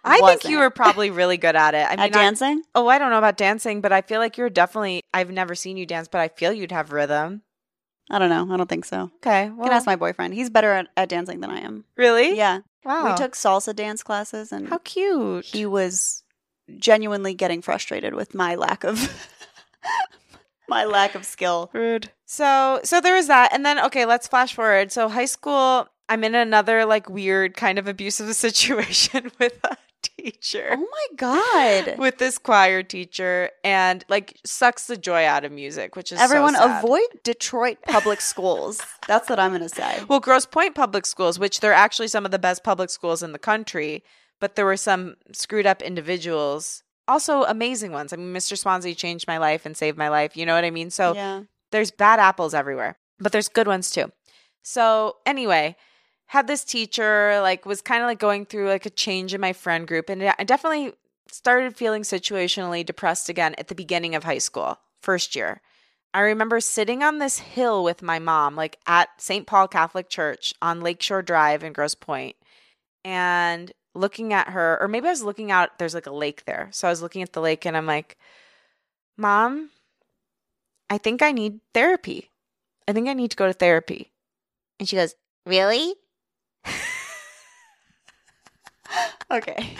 [0.04, 1.86] I think you were probably really good at it.
[1.86, 2.62] I mean, at I- dancing.
[2.74, 5.02] oh, I don't know about dancing, but I feel like you're definitely.
[5.12, 7.42] I've never seen you dance, but I feel you'd have rhythm.
[8.10, 8.52] I don't know.
[8.52, 9.10] I don't think so.
[9.16, 10.34] Okay, You well, can ask my boyfriend.
[10.34, 11.84] He's better at, at dancing than I am.
[11.96, 12.36] really.
[12.36, 13.10] Yeah, Wow.
[13.10, 15.46] we took salsa dance classes, and how cute.
[15.46, 16.22] he was
[16.78, 19.10] genuinely getting frustrated with my lack of
[20.68, 21.70] my lack of skill.
[21.72, 22.10] Rude.
[22.26, 23.52] So so there was that.
[23.52, 24.92] And then okay, let's flash forward.
[24.92, 30.68] So high school, I'm in another like weird kind of abusive situation with a teacher.
[30.72, 31.94] Oh my god!
[31.98, 36.24] With this choir teacher and like sucks the joy out of music, which is so
[36.24, 36.84] Everyone sad.
[36.84, 38.82] avoid Detroit public schools.
[39.08, 40.02] That's what I'm going to say.
[40.08, 43.32] Well, Grosse Pointe Public Schools, which they're actually some of the best public schools in
[43.32, 44.04] the country,
[44.40, 48.12] but there were some screwed up individuals, also amazing ones.
[48.12, 48.58] I mean, Mr.
[48.58, 50.36] Swansea changed my life and saved my life.
[50.36, 50.90] You know what I mean?
[50.90, 51.42] So yeah.
[51.70, 54.12] there's bad apples everywhere, but there's good ones too.
[54.62, 55.76] So anyway,
[56.26, 59.52] had this teacher like was kind of like going through like a change in my
[59.52, 60.92] friend group, and I definitely
[61.30, 65.60] started feeling situationally depressed again at the beginning of high school, first year.
[66.12, 69.46] I remember sitting on this hill with my mom, like at St.
[69.46, 72.36] Paul Catholic Church on Lakeshore Drive in Grosse Pointe,
[73.04, 76.68] and looking at her, or maybe I was looking out, there's like a lake there.
[76.72, 78.16] So I was looking at the lake and I'm like,
[79.16, 79.70] Mom,
[80.90, 82.30] I think I need therapy.
[82.86, 84.12] I think I need to go to therapy.
[84.78, 85.14] And she goes,
[85.46, 85.94] Really?
[89.30, 89.74] Okay.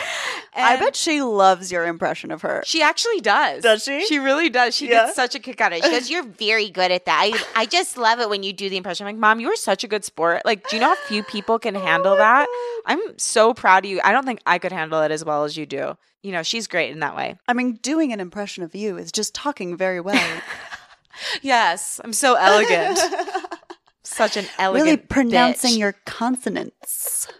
[0.56, 2.62] I bet she loves your impression of her.
[2.66, 3.62] she actually does.
[3.62, 4.04] Does she?
[4.06, 4.74] She really does.
[4.74, 5.04] She Yeah.
[5.06, 5.84] gets such a kick out of it.
[5.84, 7.20] She goes, You're very good at that.
[7.54, 9.06] I, I just love it when you do the impression.
[9.06, 10.42] I'm like, Mom, you are such a good sport.
[10.44, 12.48] Like, do you know how few people can handle that?
[12.86, 14.00] I'm so proud of you.
[14.02, 15.96] I don't think I could handle it as well as you do.
[16.22, 17.36] You know, she's great in that way.
[17.46, 20.40] I mean, doing an impression of you is just talking very well.
[21.42, 22.98] Yes, I'm so elegant.
[24.14, 24.84] Such an elegant.
[24.84, 25.78] really pronouncing bitch.
[25.78, 27.28] your consonants.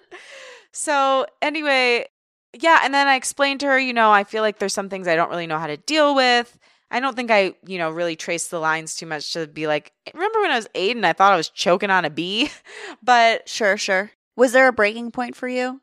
[0.77, 2.07] So anyway,
[2.53, 5.07] yeah, and then I explained to her, you know, I feel like there's some things
[5.07, 6.59] I don't really know how to deal with.
[6.91, 9.93] I don't think I, you know, really traced the lines too much to be like,
[10.13, 12.51] remember when I was eight and I thought I was choking on a bee?
[13.05, 14.11] But Sure, sure.
[14.37, 15.81] Was there a breaking point for you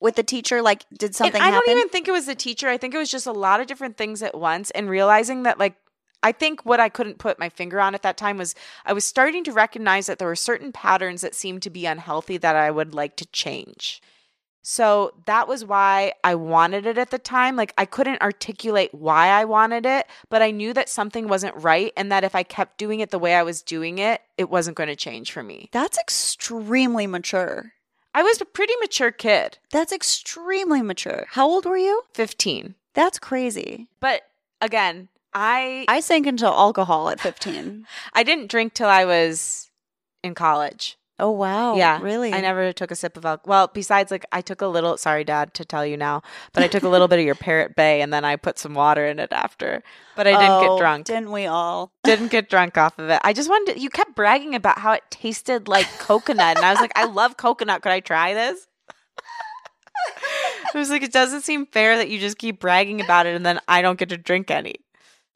[0.00, 0.62] with the teacher?
[0.62, 1.60] Like, did something I happen?
[1.66, 2.68] don't even think it was the teacher.
[2.68, 5.58] I think it was just a lot of different things at once and realizing that
[5.58, 5.74] like
[6.22, 8.54] I think what I couldn't put my finger on at that time was
[8.84, 12.36] I was starting to recognize that there were certain patterns that seemed to be unhealthy
[12.38, 14.02] that I would like to change.
[14.62, 17.56] So that was why I wanted it at the time.
[17.56, 21.92] Like I couldn't articulate why I wanted it, but I knew that something wasn't right
[21.96, 24.76] and that if I kept doing it the way I was doing it, it wasn't
[24.76, 25.70] going to change for me.
[25.72, 27.72] That's extremely mature.
[28.14, 31.26] I was a pretty mature kid, That's extremely mature.
[31.30, 32.02] How old were you?
[32.14, 32.74] 15.
[32.94, 33.86] That's crazy.
[34.00, 34.22] But
[34.60, 37.86] again, I I sank into alcohol at 15.
[38.14, 39.70] I didn't drink till I was
[40.24, 40.96] in college.
[41.20, 41.74] Oh wow.
[41.74, 42.32] yeah, Really?
[42.32, 43.50] I never took a sip of alcohol.
[43.50, 44.96] Well, besides, like I took a little.
[44.96, 46.22] Sorry, Dad, to tell you now,
[46.52, 48.72] but I took a little bit of your Parrot Bay, and then I put some
[48.72, 49.82] water in it after.
[50.14, 51.06] But I didn't Oh, get drunk.
[51.06, 51.90] Didn't we all?
[52.04, 53.20] didn't get drunk off of it.
[53.24, 53.74] I just wanted.
[53.74, 57.06] To, you kept bragging about how it tasted like coconut, and I was like, I
[57.06, 57.82] love coconut.
[57.82, 58.68] Could I try this?
[60.74, 63.44] I was like, it doesn't seem fair that you just keep bragging about it, and
[63.44, 64.76] then I don't get to drink any.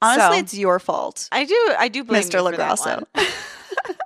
[0.03, 1.29] Honestly, So- it's your fault.
[1.33, 1.75] I do.
[1.79, 2.41] I do blame Mr.
[2.43, 3.05] LoGrasso.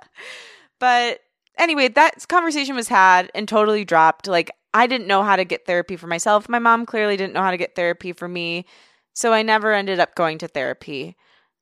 [0.79, 1.19] but
[1.57, 4.27] anyway, that conversation was had and totally dropped.
[4.27, 6.47] Like I didn't know how to get therapy for myself.
[6.49, 8.65] My mom clearly didn't know how to get therapy for me.
[9.13, 11.15] So I never ended up going to therapy.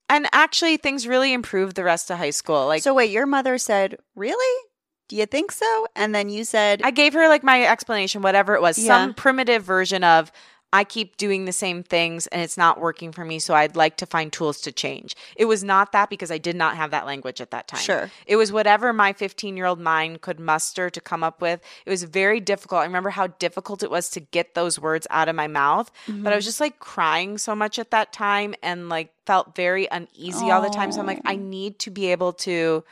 [0.09, 2.67] And actually things really improved the rest of high school.
[2.67, 4.63] Like so wait, your mother said, "Really?
[5.07, 8.53] Do you think so?" And then you said, I gave her like my explanation, whatever
[8.55, 8.87] it was, Yeah.
[8.87, 10.31] some primitive version of
[10.75, 13.95] I keep doing the same things and it's not working for me, so I'd like
[13.97, 15.15] to find tools to change.
[15.37, 17.79] It was not that because I did not have that language at that time.
[17.79, 21.61] "Sure." It was whatever my 15 year old mind could muster to come up with.
[21.85, 22.81] It was very difficult.
[22.81, 26.33] I remember how difficult it was to get those words out of my mouth, but
[26.33, 26.49] I was mm-hmm.
[26.49, 30.69] just like crying so much at that time and like felt very uneasy all the
[30.69, 30.91] time.
[30.91, 32.83] So I'm like, I need to be able to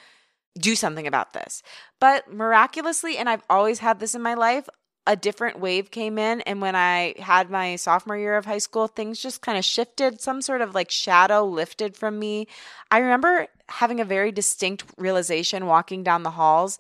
[0.58, 1.64] do something about this.
[2.00, 4.70] But miraculously, and I've always had this in my life,
[5.06, 6.41] a different wave came in.
[6.41, 10.22] And when I had my sophomore year of high school, things just kind of shifted.
[10.22, 12.47] Some sort of like shadow lifted from me.
[12.89, 16.80] I remember having a very distinct realization walking down the halls.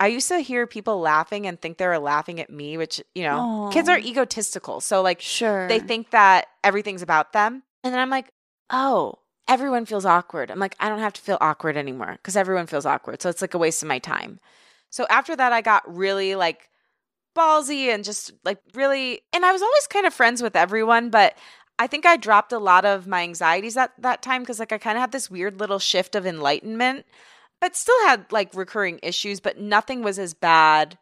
[0.00, 3.22] I used to hear people laughing and think they were laughing at me, which, you
[3.22, 4.80] know, kids are egotistical.
[4.80, 5.68] So, like, Sure.
[5.68, 7.62] they think that everything's about them.
[7.84, 8.26] And then I'm like,
[8.68, 10.50] oh, everyone feels awkward.
[10.50, 13.22] I'm like, I don't have to feel awkward anymore because everyone feels awkward.
[13.22, 14.40] So it's like a waste of my time.
[14.90, 16.68] So after that, I got really like
[17.36, 21.36] ballsy and just like really, and I was always kind of friends with everyone, but
[21.78, 24.78] I think I dropped a lot of my anxieties at that time because like I
[24.78, 27.06] kind of had this weird little shift of enlightenment,
[27.60, 30.98] but still had like recurring issues, but nothing was as bad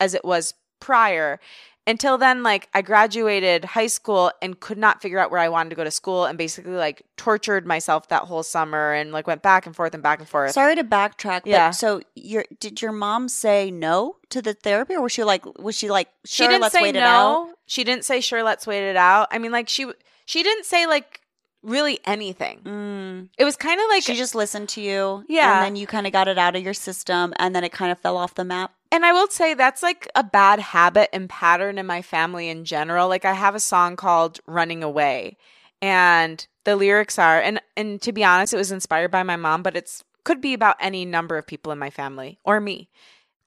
[0.00, 1.40] as it was prior
[1.86, 5.68] until then like i graduated high school and could not figure out where i wanted
[5.70, 9.42] to go to school and basically like tortured myself that whole summer and like went
[9.42, 11.70] back and forth and back and forth Sorry to backtrack, but Yeah.
[11.70, 15.76] so your did your mom say no to the therapy, or was she like, was
[15.76, 17.48] she like, she didn't let's say wait no it out?
[17.66, 19.86] she didn't say sure let's wait it out i mean like she
[20.26, 21.20] she didn't say like
[21.62, 23.28] really anything Mm.
[23.38, 25.56] it was kind of like she just listened to you, Yeah.
[25.56, 27.90] and then you kind of got it out of your system, and then it kind
[27.92, 28.72] of fell off the map.
[28.94, 32.64] And I will say that's like a bad habit and pattern in my family in
[32.64, 33.08] general.
[33.08, 35.36] Like I have a song called Running Away
[35.82, 39.64] and the lyrics are and and to be honest it was inspired by my mom,
[39.64, 42.88] but it's could be about any number of people in my family or me.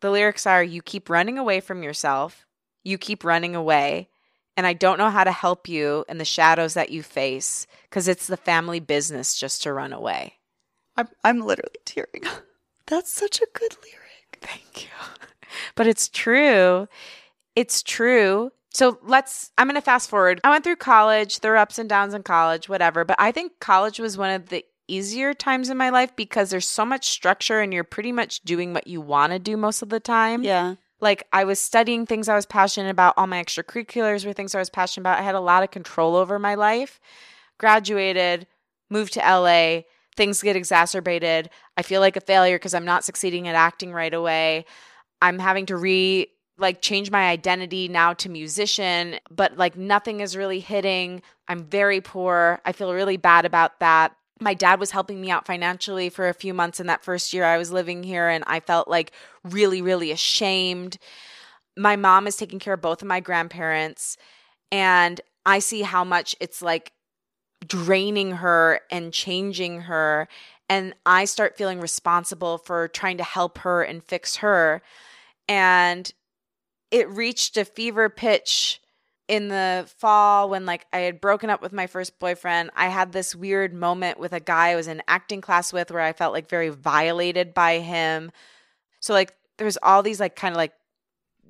[0.02, 2.46] The lyrics are you keep running away from yourself,
[2.84, 4.10] you keep running away,
[4.58, 8.10] and I don't know how to help you in the shadows that you face cuz
[8.10, 10.40] it's the family business just to run away.
[10.98, 12.24] I'm I'm literally tearing.
[12.86, 14.40] That's such a good lyric.
[14.42, 14.90] Thank you.
[15.76, 16.88] But it's true.
[17.56, 18.52] It's true.
[18.74, 20.40] So let's, I'm going to fast forward.
[20.44, 21.40] I went through college.
[21.40, 23.04] There were ups and downs in college, whatever.
[23.06, 26.68] But I think college was one of the easier times in my life because there's
[26.68, 29.90] so much structure and you're pretty much doing what you want to do most of
[29.90, 30.44] the time.
[30.44, 30.76] Yeah.
[31.00, 33.14] Like I was studying things I was passionate about.
[33.18, 35.20] All my extracurriculars were things I was passionate about.
[35.20, 37.00] I had a lot of control over my life.
[37.60, 38.48] Graduated,
[38.90, 39.82] moved to LA.
[40.16, 41.50] Things get exacerbated.
[41.76, 44.66] I feel like a failure because I'm not succeeding at acting right away.
[45.22, 50.36] I'm having to re like change my identity now to musician, but like nothing is
[50.36, 51.22] really hitting.
[51.48, 52.60] I'm very poor.
[52.66, 54.16] I feel really bad about that.
[54.40, 57.44] My dad was helping me out financially for a few months in that first year
[57.44, 59.12] I was living here, and I felt like
[59.44, 60.98] really, really ashamed.
[61.76, 64.18] My mom is taking care of both of my grandparents,
[64.72, 66.92] and I see how much it's like
[67.66, 70.28] draining her and changing her.
[70.70, 74.82] And I start feeling responsible for trying to help her and fix her.
[75.48, 76.12] And
[76.92, 78.82] it reached a fever pitch
[79.28, 82.72] in the fall when like I had broken up with my first boyfriend.
[82.76, 86.02] I had this weird moment with a guy I was in acting class with where
[86.02, 88.32] I felt like very violated by him.
[89.02, 90.74] So like there's all these like kind of like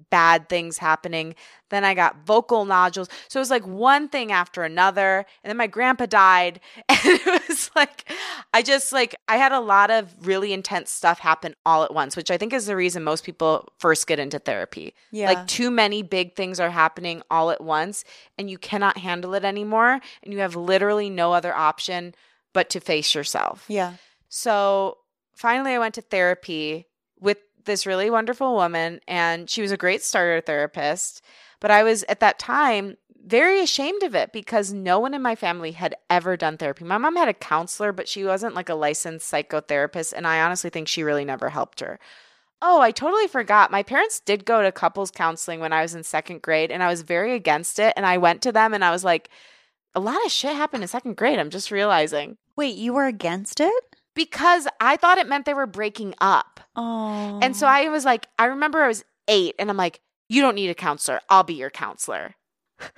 [0.10, 1.36] bad things happening.
[1.70, 3.10] Then I got vocal nodules.
[3.28, 5.26] So it was like one thing after another.
[5.43, 6.60] And then my grandpa died.
[6.89, 8.12] And it was like,
[8.53, 12.16] I just like, I had a lot of really intense stuff happen all at once,
[12.18, 14.93] which I think is the reason most people first get into therapy.
[15.12, 15.28] Yeah.
[15.28, 18.03] Like, too many big things are happening all at once,
[18.38, 19.99] and you cannot handle it anymore.
[20.24, 22.16] And you have literally no other option
[22.53, 23.66] but to face yourself.
[23.68, 23.93] yeah.
[24.30, 24.97] So
[25.36, 26.88] finally, I went to therapy
[27.68, 31.22] this really wonderful woman, and she was a great starter therapist.
[31.59, 35.36] But I was at that time very ashamed of it because no one in my
[35.36, 36.86] family had ever done therapy.
[36.86, 40.13] My mom had a counselor, but she wasn't like a licensed psychotherapist.
[40.13, 41.99] And I honestly think she really never helped her.
[42.61, 43.70] Oh, I totally forgot.
[43.70, 46.88] My parents did go to couples counseling when I was in second grade, and I
[46.88, 47.93] was very against it.
[47.95, 49.30] And I went to them and I was like,
[49.93, 51.38] a lot of shit happened in second grade.
[51.39, 52.38] I'm just realizing.
[52.55, 53.84] Wait, you were against it?
[54.18, 56.59] Because I thought it meant they were breaking up.
[56.76, 57.39] Oh.
[57.39, 60.55] And so I was like, I remember I was eight, and I'm like, you don't
[60.55, 61.22] need a counselor.
[61.30, 62.34] I'll be your counselor.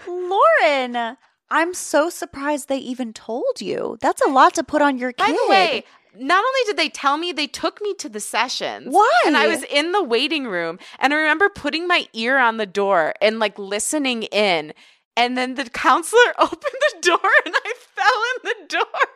[0.08, 1.18] Lauren,
[1.50, 3.98] I'm so surprised they even told you.
[4.00, 5.28] That's a lot to put on your kid.
[5.28, 5.84] By the way,
[6.16, 8.88] not only did they tell me, they took me to the sessions.
[8.90, 9.12] Why?
[9.26, 12.66] And I was in the waiting room, and I remember putting my ear on the
[12.66, 14.74] door and like listening in.
[15.18, 18.06] And then the counselor opened the door, and I fell
[18.36, 19.10] in the door.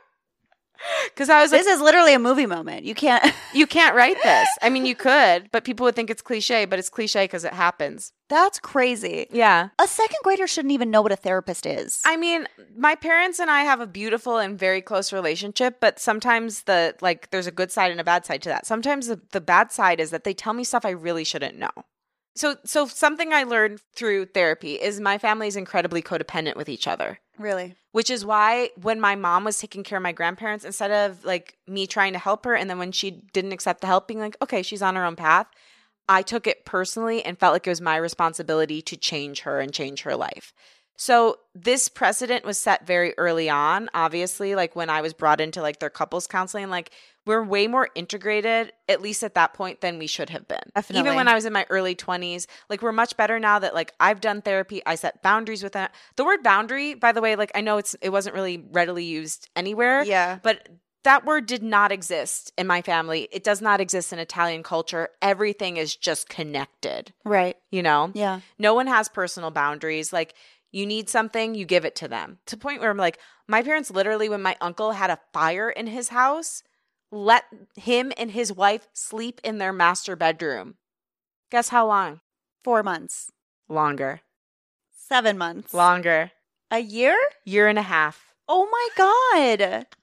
[1.14, 2.86] Because I was like, this is literally a movie moment.
[2.86, 3.34] You can't.
[3.54, 4.48] you can't write this.
[4.62, 7.54] I mean, you could, but people would think it's cliche, but it's cliche because it
[7.54, 8.14] happens.
[8.30, 9.28] That's crazy.
[9.32, 9.70] Yeah.
[9.80, 12.02] A second grader shouldn't even know what a therapist is.
[12.06, 16.64] I mean, my parents and I have a beautiful and very close relationship, but sometimes
[16.64, 18.66] the like there's a good side and a bad side to that.
[18.66, 21.72] Sometimes the, the bad side is that they tell me stuff I really shouldn't know.
[22.36, 26.88] So so something I learned through therapy is my family is incredibly codependent with each
[26.88, 27.20] other.
[27.38, 27.76] Really?
[27.92, 31.58] Which is why when my mom was taking care of my grandparents, instead of like
[31.68, 34.38] me trying to help her, and then when she didn't accept the help, being like,
[34.42, 35.48] okay, she's on her own path,
[36.10, 39.74] I took it personally and felt like it was my responsibility to change her and
[39.74, 40.54] change her life.
[40.96, 45.62] So this precedent was set very early on, obviously, like when I was brought into
[45.62, 46.92] like their couples counseling, like
[47.26, 50.64] we're way more integrated, at least at that point, than we should have been.
[50.76, 51.00] Definitely.
[51.08, 53.94] Even when I was in my early 20s, like we're much better now that like
[54.00, 55.94] I've done therapy, I set boundaries with that.
[56.16, 59.50] The word boundary, by the way, like I know it's it wasn't really readily used
[59.56, 60.04] anywhere.
[60.04, 60.40] Yeah.
[60.44, 60.68] But
[61.04, 63.28] that word did not exist in my family.
[63.32, 65.10] It does not exist in Italian culture.
[65.22, 67.58] Everything is just connected, Right.
[67.72, 68.12] you know?
[68.14, 68.40] Yeah.
[68.58, 70.14] No one has personal boundaries.
[70.14, 70.34] Like
[70.72, 72.40] you need something, you give it to them.
[72.46, 75.70] To the point where I'm like, my parents literally, when my uncle had a fire
[75.70, 76.64] in his house,
[77.14, 77.46] let
[77.76, 80.76] him and his wife sleep in their master bedroom.
[81.52, 82.22] Guess how long?
[82.64, 83.32] Four months.
[83.70, 84.22] Longer.
[85.08, 85.74] Seven months.
[85.74, 86.32] Longer.
[86.72, 87.16] A year?
[87.46, 88.34] Year and a half.
[88.48, 89.86] Oh my God.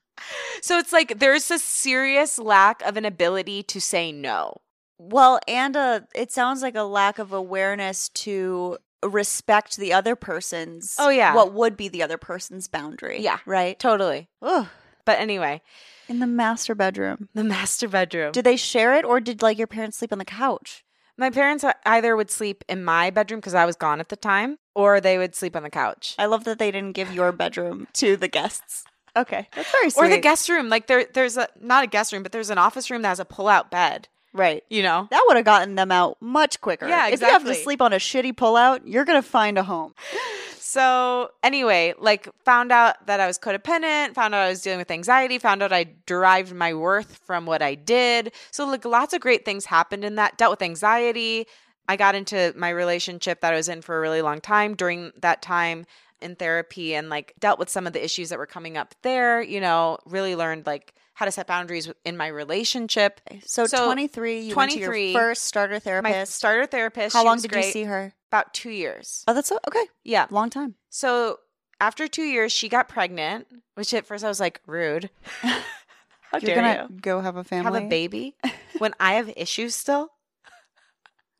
[0.61, 4.57] So it's like there's a serious lack of an ability to say no.
[4.99, 10.95] Well, and uh it sounds like a lack of awareness to respect the other person's
[10.99, 11.33] Oh, yeah.
[11.33, 13.21] what would be the other person's boundary.
[13.21, 13.39] Yeah.
[13.47, 13.79] Right.
[13.79, 14.29] Totally.
[14.43, 14.67] Ugh.
[15.05, 15.63] But anyway,
[16.11, 17.29] In the master bedroom.
[17.33, 18.33] the master bedroom.
[18.33, 20.83] Did they share it or did like your parents sleep on the couch?
[21.17, 24.57] My parents either would sleep in my bedroom because I was gone at the time,
[24.75, 26.15] or they would sleep on the couch.
[26.19, 28.83] I love that they didn't give your bedroom to the guests.
[29.15, 29.47] Okay.
[29.55, 30.05] That's very sweet.
[30.05, 30.67] Or the guest room.
[30.67, 33.19] Like there there's a not a guest room, but there's an office room that has
[33.21, 34.63] a pull-out bed, Right.
[34.69, 35.07] you know?
[35.11, 36.87] That would have gotten them out much quicker.
[36.87, 37.13] Yeah, exactly.
[37.13, 39.93] If you have to sleep on a shitty pullout, you're going to find a home.
[40.63, 44.91] So anyway, like found out that I was codependent, found out I was dealing with
[44.91, 48.31] anxiety, found out I derived my worth from what I did.
[48.51, 50.37] So like lots of great things happened in that.
[50.37, 51.47] Dealt with anxiety.
[51.87, 55.11] I got into my relationship that I was in for a really long time during
[55.19, 55.87] that time
[56.21, 59.41] in therapy and like dealt with some of the issues that were coming up there,
[59.41, 63.21] you know, really learned like how to set boundaries in my relationship.
[63.45, 66.33] So, So, 23, you went to your first starter My therapist.
[66.35, 67.15] starter therapist.
[67.15, 67.65] How long did great.
[67.65, 68.13] you see her?
[68.29, 69.23] About two years.
[69.27, 69.85] Oh, that's so, okay.
[70.03, 70.25] Yeah.
[70.29, 70.75] Long time.
[70.89, 71.39] So
[71.79, 75.09] after two years, she got pregnant, which at first I was like, rude.
[75.41, 77.73] How You're dare gonna you go have a family.
[77.73, 78.35] have a baby
[78.77, 80.09] when I have issues still?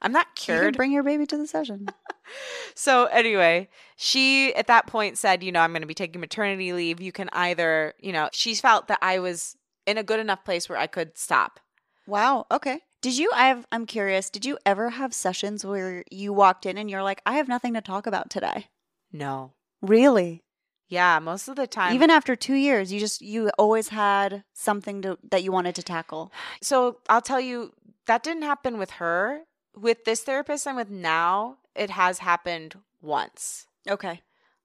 [0.02, 0.78] I'm not You cured.
[0.78, 1.88] bring your baby to the session.
[2.76, 6.74] so anyway, she at that point said, you know, I'm going to be taking maternity
[6.74, 7.00] leave.
[7.02, 10.68] You can either, you know, she felt that I was in a good enough place
[10.70, 11.60] where I could stop.
[12.08, 12.46] wow.
[12.52, 12.82] Okay.
[13.02, 13.32] Did you?
[13.34, 13.66] I have.
[13.72, 14.30] I'm curious.
[14.30, 17.74] Did you ever have sessions where you walked in and you're like, I have nothing
[17.74, 18.68] to talk about today?
[19.12, 19.54] No.
[19.82, 20.44] Really?
[20.88, 21.96] Yeah, most of the time.
[21.96, 25.84] Even after two years, you just you always had something to that you wanted to
[25.84, 26.32] tackle.
[26.62, 27.74] So I'll tell you,
[28.06, 29.42] that didn't happen with her.
[29.76, 34.22] With this therapist I'm with now, it has happened once Okay.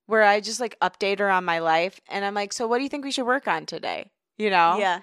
[0.07, 2.84] where I just like update her on my life and I'm like, so what do
[2.84, 4.11] you think we should work on today?
[4.36, 4.78] You know?
[4.78, 5.00] Yeah.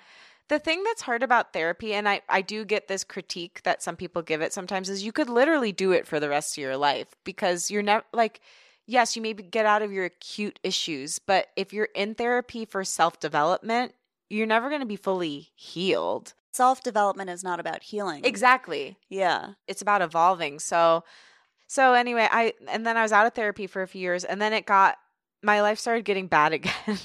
[0.50, 3.96] The thing that's hard about therapy, and I, I do get this critique that some
[3.96, 6.78] people give it sometimes, is you could literally do it for the rest of your
[6.78, 8.42] life because you're never like,
[8.86, 12.84] yes, you maybe get out of your acute issues, but if you're in therapy for
[12.84, 13.94] self development,
[14.34, 16.34] you're never going to be fully healed.
[16.52, 18.24] Self development is not about healing.
[18.26, 18.98] Exactly.
[19.10, 19.54] Yeah.
[19.68, 20.60] It's about evolving.
[20.60, 21.04] So,
[21.68, 24.42] so anyway, I, and then I was out of therapy for a few years, and
[24.42, 24.98] then it got,
[25.42, 27.00] my life started getting bad again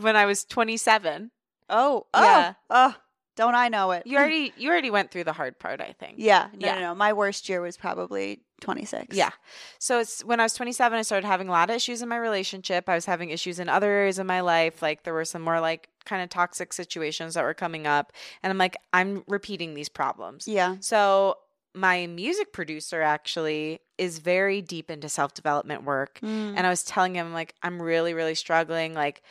[0.00, 1.30] when I was 27.
[1.68, 2.06] Oh.
[2.14, 2.22] Oh.
[2.22, 2.54] Yeah.
[2.70, 2.94] Oh.
[3.36, 4.06] Don't I know it?
[4.06, 6.14] You already you already went through the hard part, I think.
[6.18, 6.48] Yeah.
[6.54, 6.74] No, Yeah.
[6.76, 6.94] no, no.
[6.94, 9.16] My worst year was probably 26.
[9.16, 9.30] Yeah.
[9.78, 12.16] So it's when I was 27 I started having a lot of issues in my
[12.16, 12.88] relationship.
[12.88, 15.60] I was having issues in other areas of my life, like there were some more
[15.60, 18.12] like kind of toxic situations that were coming up.
[18.42, 20.48] And I'm like, I'm repeating these problems.
[20.48, 20.76] Yeah.
[20.80, 21.36] So
[21.74, 26.18] my music producer actually is very deep into self development work.
[26.22, 26.54] Mm.
[26.56, 28.94] And I was telling him, like, I'm really, really struggling.
[28.94, 29.22] Like,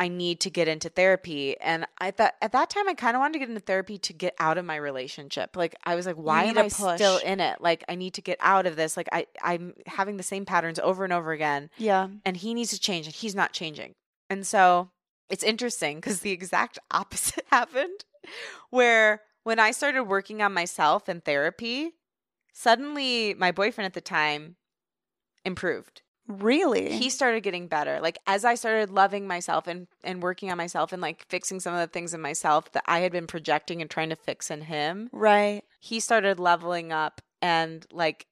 [0.00, 1.60] I need to get into therapy.
[1.60, 4.14] And I thought at that time, I kind of wanted to get into therapy to
[4.14, 5.54] get out of my relationship.
[5.56, 6.94] Like, I was like, why am I push.
[6.96, 7.60] still in it?
[7.60, 8.96] Like, I need to get out of this.
[8.96, 11.68] Like, I, I'm having the same patterns over and over again.
[11.76, 12.08] yeah.
[12.24, 13.94] And he needs to change, and he's not changing.
[14.30, 14.88] And so
[15.28, 18.06] it's interesting because the exact opposite happened
[18.70, 21.92] where when I started working on myself in therapy,
[22.54, 24.56] suddenly my boyfriend at the time
[25.44, 26.92] improved Really?
[26.92, 30.92] he started getting better like as i started loving myself and and working on myself
[30.92, 33.90] and like fixing some of the things in myself that i had been projecting and
[33.90, 35.62] trying to fix in him right.
[35.80, 38.26] he started leveling up and like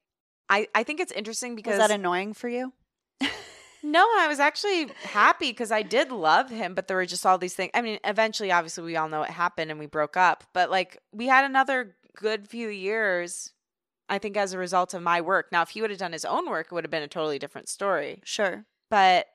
[0.49, 2.73] i i think it's interesting because Was that annoying for you?
[3.83, 7.37] no i was actually happy because i did love him but there were just all
[7.37, 10.43] these things i mean eventually obviously we all know what happened and we broke up
[10.53, 13.53] but like we had another good few years
[14.09, 15.51] i think as a result of my work.
[15.51, 17.39] Now if he would have done his own work it would have been a totally
[17.39, 18.21] different story.
[18.23, 18.65] Sure.
[18.89, 19.27] but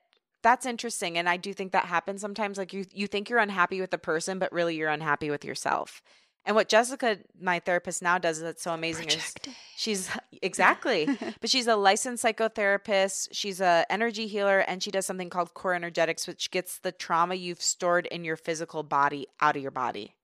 [0.43, 2.57] that's interesting and i do think that happens sometimes.
[2.57, 6.01] Like you you think you're unhappy with the person but really you're unhappy with yourself.
[6.47, 9.33] And what jessica my therapist now does that's so amazing is
[9.75, 10.09] she's
[10.43, 11.07] exactly.
[11.41, 13.29] But she's a licensed psychotherapist.
[13.31, 17.33] She's a energy healer and she does something called core energetics which gets the trauma
[17.35, 20.15] you've stored in your physical body out of your body.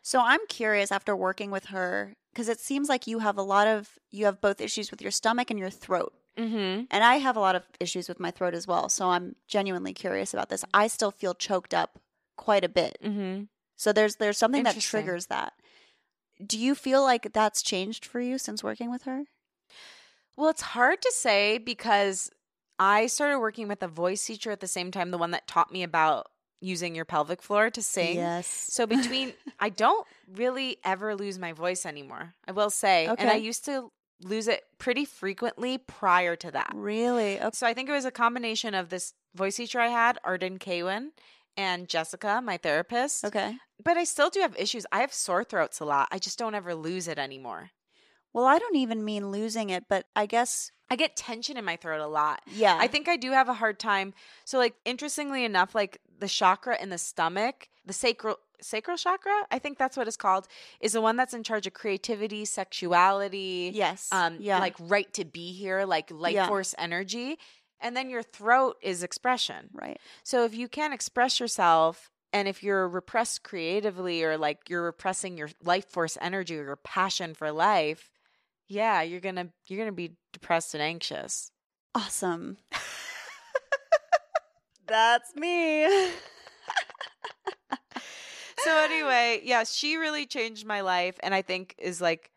[0.00, 3.66] So I'm curious after working with her because it seems like you have a lot
[3.66, 6.12] of you have both issues with your stomach and your throat.
[6.38, 8.88] mm-hmm And I have a lot of issues with my throat as well.
[8.88, 10.64] So I'm genuinely curious about this.
[10.72, 11.98] I still feel choked up
[12.36, 12.98] quite a bit.
[13.02, 13.44] mm-hmm
[13.76, 15.52] So there's there's something that triggers that.
[16.44, 19.24] Do you feel like that's changed for you since working with her?
[20.36, 22.30] well it's hard to say because
[22.78, 25.72] i started working with a voice teacher at the same time the one that taught
[25.72, 26.28] me about
[26.60, 28.46] using your pelvic floor to sing Yes.
[28.46, 32.34] So between I don't really ever lose my voice anymore.
[32.46, 33.06] I will say.
[33.06, 33.90] And I used to
[34.22, 36.72] lose it pretty frequently prior to that.
[36.74, 37.38] really?
[37.40, 37.50] Okay.
[37.52, 41.10] So I think it was a combination of this voice teacher I had, Arden Kaywin,
[41.56, 43.24] and Jessica, my therapist.
[43.24, 43.56] Okay.
[43.82, 44.86] But I still do have issues.
[44.90, 46.08] I have sore throats a lot.
[46.10, 47.70] I just don't ever lose it anymore.
[48.32, 51.76] Well, I don't even mean losing it, but I guess I get tension in my
[51.76, 52.40] throat a lot.
[52.54, 52.76] yeah.
[52.78, 54.14] I think I do have a hard time.
[54.44, 59.58] So, like, interestingly enough, like the chakra in the stomach, the sacral sacral chakra, I
[59.60, 60.48] think that's what it's called,
[60.80, 64.08] is the one that's in charge of creativity, sexuality, yes.
[64.12, 64.58] um, yeah.
[64.58, 66.48] like right to be here, like life Yeah.
[66.48, 67.38] force energy.
[67.80, 69.70] And then your throat is expression.
[69.72, 70.00] right.
[70.24, 75.38] So if you can't express yourself and if you're repressed creatively or like you're repressing
[75.38, 78.10] your life force energy or your passion for life,
[78.66, 81.52] yeah, you're going to you're going to be depressed and anxious.
[81.94, 82.58] Awesome.
[84.88, 85.86] That's me.
[88.64, 92.30] so anyway, yeah, she really changed my life and I think is like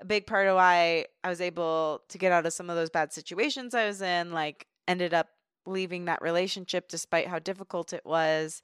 [0.00, 2.90] a big part of why I was able to get out of some of those
[2.90, 5.28] bad situations I was in, like ended up
[5.66, 8.62] leaving that relationship despite how difficult it was.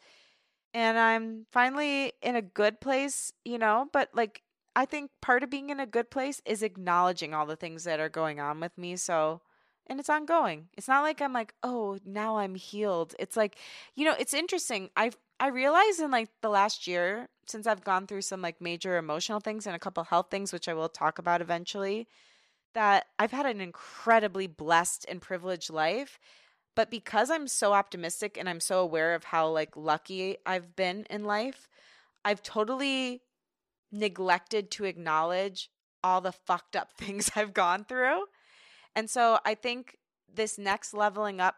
[0.73, 4.43] And I'm finally in a good place, you know, but like
[4.77, 8.01] I think part of being in a good place is acknowledging all the things that
[8.01, 8.97] are going on with me.
[8.97, 9.43] So
[9.87, 10.69] and it's ongoing.
[10.77, 13.59] It's not like I'm like, "Oh, now I'm healed." It's like,
[13.95, 14.91] you know, it's interesting.
[14.97, 18.97] I I realized in like the last year since I've gone through some like major
[18.97, 22.09] emotional things and a couple health things which I will talk about eventually
[22.75, 26.19] that I've had an incredibly blessed and privileged life.
[26.77, 31.07] But because I'm so optimistic and I'm so aware of how like lucky I've been
[31.11, 31.69] in life,
[32.25, 33.23] I've totally
[33.93, 35.71] neglected to acknowledge
[36.03, 38.25] all the fucked up things I've gone through.
[38.97, 39.99] And so I think
[40.33, 41.57] this next leveling up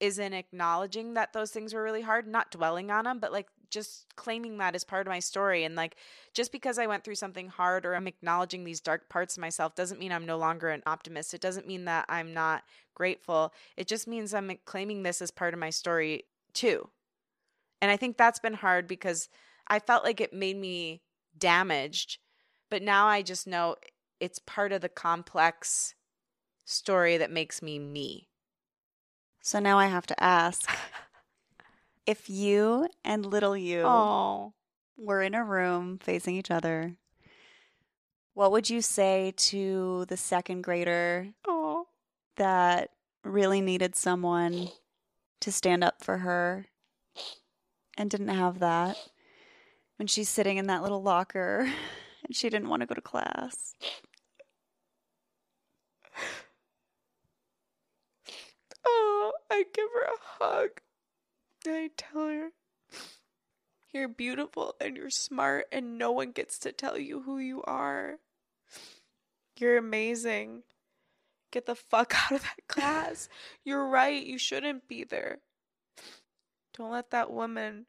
[0.00, 3.48] is in acknowledging that those things were really hard, not dwelling on them, but like
[3.70, 5.64] just claiming that as part of my story.
[5.64, 5.96] And like
[6.34, 9.74] just because I went through something hard or I'm acknowledging these dark parts of myself
[9.74, 11.34] doesn't mean I'm no longer an optimist.
[11.34, 12.62] It doesn't mean that I'm not
[12.94, 13.52] grateful.
[13.76, 16.24] It just means I'm claiming this as part of my story
[16.54, 16.88] too.
[17.82, 19.28] And I think that's been hard because
[19.66, 21.02] I felt like it made me
[21.36, 22.18] damaged,
[22.70, 23.76] but now I just know
[24.18, 25.94] it's part of the complex
[26.68, 28.28] story that makes me me.
[29.42, 30.68] So now I have to ask
[32.06, 34.52] if you and little you Oh.
[34.96, 36.96] were in a room facing each other,
[38.34, 41.86] what would you say to the second grader Oh.
[42.36, 42.90] that
[43.24, 44.68] really needed someone
[45.40, 46.66] to stand up for her
[47.96, 48.96] and didn't have that
[49.96, 51.60] when she's sitting in that little locker
[52.24, 53.74] and she didn't want to go to class?
[58.90, 60.70] Oh, I give her a hug.
[61.66, 62.48] I tell her
[63.92, 68.16] You're beautiful and you're smart, and no one gets to tell you who you are.
[69.58, 70.62] You're amazing.
[71.50, 73.28] Get the fuck out of that class.
[73.64, 74.24] You're right.
[74.24, 75.38] You shouldn't be there.
[76.74, 77.86] Don't let that woman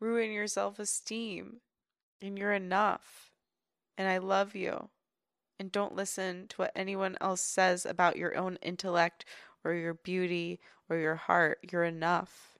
[0.00, 1.60] ruin your self esteem.
[2.22, 3.30] And you're enough.
[3.98, 4.88] And I love you.
[5.58, 9.24] And don't listen to what anyone else says about your own intellect
[9.66, 11.58] or your beauty or your heart.
[11.70, 12.56] You're enough.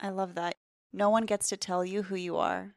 [0.00, 0.56] I love that.
[0.92, 2.74] No one gets to tell you who you are.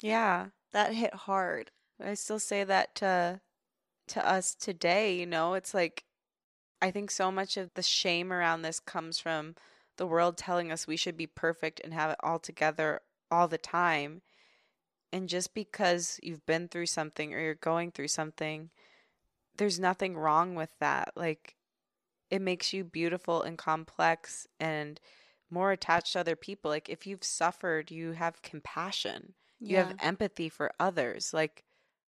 [0.00, 0.46] Yeah.
[0.72, 1.70] That hit hard.
[2.02, 3.40] I still say that to
[4.08, 6.04] to us today, you know, it's like
[6.80, 9.56] I think so much of the shame around this comes from
[9.96, 13.00] the world telling us we should be perfect and have it all together
[13.30, 14.22] all the time.
[15.12, 18.70] And just because you've been through something or you're going through something,
[19.56, 21.12] there's nothing wrong with that.
[21.16, 21.56] Like
[22.30, 25.00] it makes you beautiful and complex and
[25.50, 26.70] more attached to other people.
[26.70, 29.34] Like if you've suffered, you have compassion.
[29.64, 29.84] You Yeah.
[29.88, 31.32] have empathy for others.
[31.34, 31.64] Like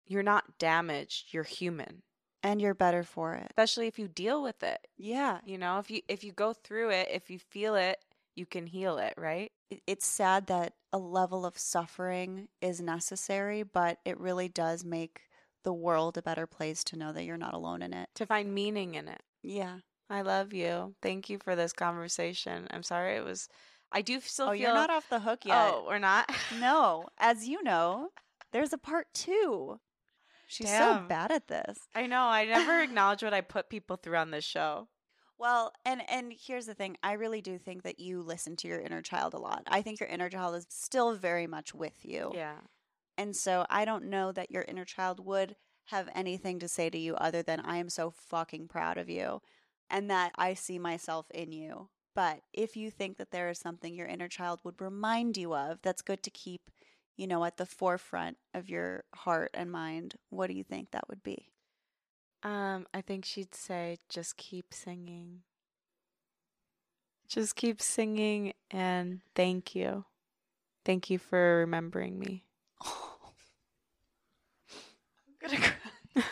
[0.05, 2.03] you're not damaged, you're human.
[2.43, 3.47] And you're better for it.
[3.51, 4.87] Especially if you deal with it.
[4.97, 5.39] Yeah.
[5.45, 7.97] You know, if you if you go through it, if you feel it,
[8.35, 9.51] you can heal it, right?
[9.85, 15.21] It's sad that a level of suffering is necessary, but it really does make
[15.63, 18.09] the world a better place to know that you're not alone in it.
[18.15, 19.21] To find meaning in it.
[19.43, 19.77] Yeah.
[20.09, 20.95] I love you.
[21.01, 22.67] Thank you for this conversation.
[22.71, 23.47] I'm sorry it was
[23.91, 25.71] I do still oh, feel you're not off the hook yet.
[25.73, 26.31] Oh, we're not?
[26.59, 28.09] No, as you know,
[28.51, 29.79] there's a part two.
[30.47, 31.79] She's so bad at this.
[31.93, 32.23] I know.
[32.23, 34.87] I never acknowledge what I put people through on this show.
[35.37, 36.97] Well, and and here's the thing.
[37.01, 39.63] I really do think that you listen to your inner child a lot.
[39.67, 42.31] I think your inner child is still very much with you.
[42.33, 42.57] Yeah.
[43.19, 45.57] And so I don't know that your inner child would
[45.87, 49.41] have anything to say to you other than I am so fucking proud of you
[49.89, 51.89] and that I see myself in you.
[52.15, 55.79] But if you think that there is something your inner child would remind you of,
[55.81, 56.61] that's good to keep,
[57.17, 60.15] you know, at the forefront of your heart and mind.
[60.29, 61.51] What do you think that would be?
[62.41, 65.41] Um, I think she'd say just keep singing.
[67.27, 70.05] Just keep singing and thank you.
[70.85, 72.45] Thank you for remembering me.
[75.49, 75.61] Gonna
[76.15, 76.23] cry.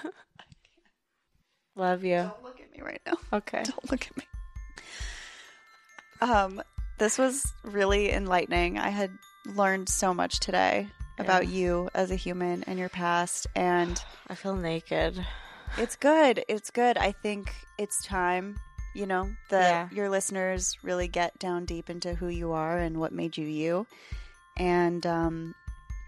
[1.76, 2.16] Love you.
[2.18, 3.14] Don't look at me right now.
[3.34, 3.64] Okay.
[3.64, 4.24] Don't look at me.
[6.22, 6.62] Um,
[6.98, 8.80] this was really enlightening.
[8.80, 9.12] I had
[9.46, 10.88] learned so much today
[11.20, 15.24] about you as a human and your past, and I feel naked.
[15.78, 16.44] it's good.
[16.48, 16.98] It's good.
[16.98, 18.58] I think it's time,
[18.96, 19.96] you know, that Yeah.
[19.96, 23.86] your listeners really get down deep into who you are and what made you you,
[24.58, 25.56] and um,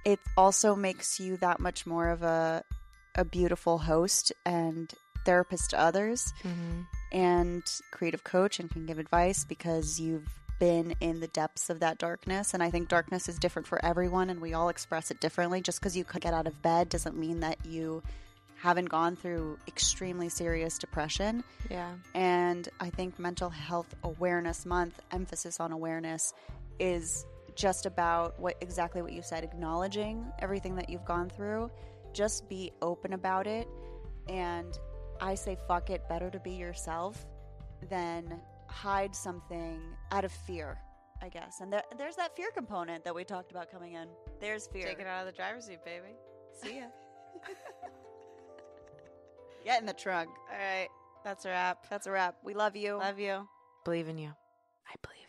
[0.05, 2.63] it also makes you that much more of a
[3.19, 4.93] a beautiful host and
[5.25, 6.81] therapist to others Mm-hmm.
[7.11, 10.27] and creative coach and can give advice because you've
[10.59, 12.53] been in the depths of that darkness.
[12.53, 15.61] And I think darkness is different for everyone and we all express it differently.
[15.61, 18.01] Just because you could get out of bed doesn't mean that you
[18.57, 21.43] haven't gone through extremely serious depression.
[21.69, 21.91] Yeah.
[22.13, 26.33] And I think Mental Health Awareness Month, emphasis on awareness,
[26.77, 31.69] is just about what exactly what you said, acknowledging everything that you've gone through.
[32.13, 33.67] Just be open about it.
[34.27, 34.77] And
[35.21, 37.25] I say, fuck it, better to be yourself
[37.89, 39.81] than hide something
[40.11, 40.77] out of fear,
[41.21, 41.59] I guess.
[41.61, 44.07] And there, there's that fear component that we talked about coming in.
[44.39, 44.85] There's fear.
[44.87, 46.15] Take it out of the driver's seat, baby.
[46.61, 46.85] See ya.
[49.65, 50.29] Get in the trunk.
[50.51, 50.89] All right.
[51.23, 51.89] That's a wrap.
[51.89, 52.35] That's a wrap.
[52.43, 52.95] We love you.
[52.97, 53.47] Love you.
[53.83, 54.31] Believe in you.
[54.87, 55.28] I believe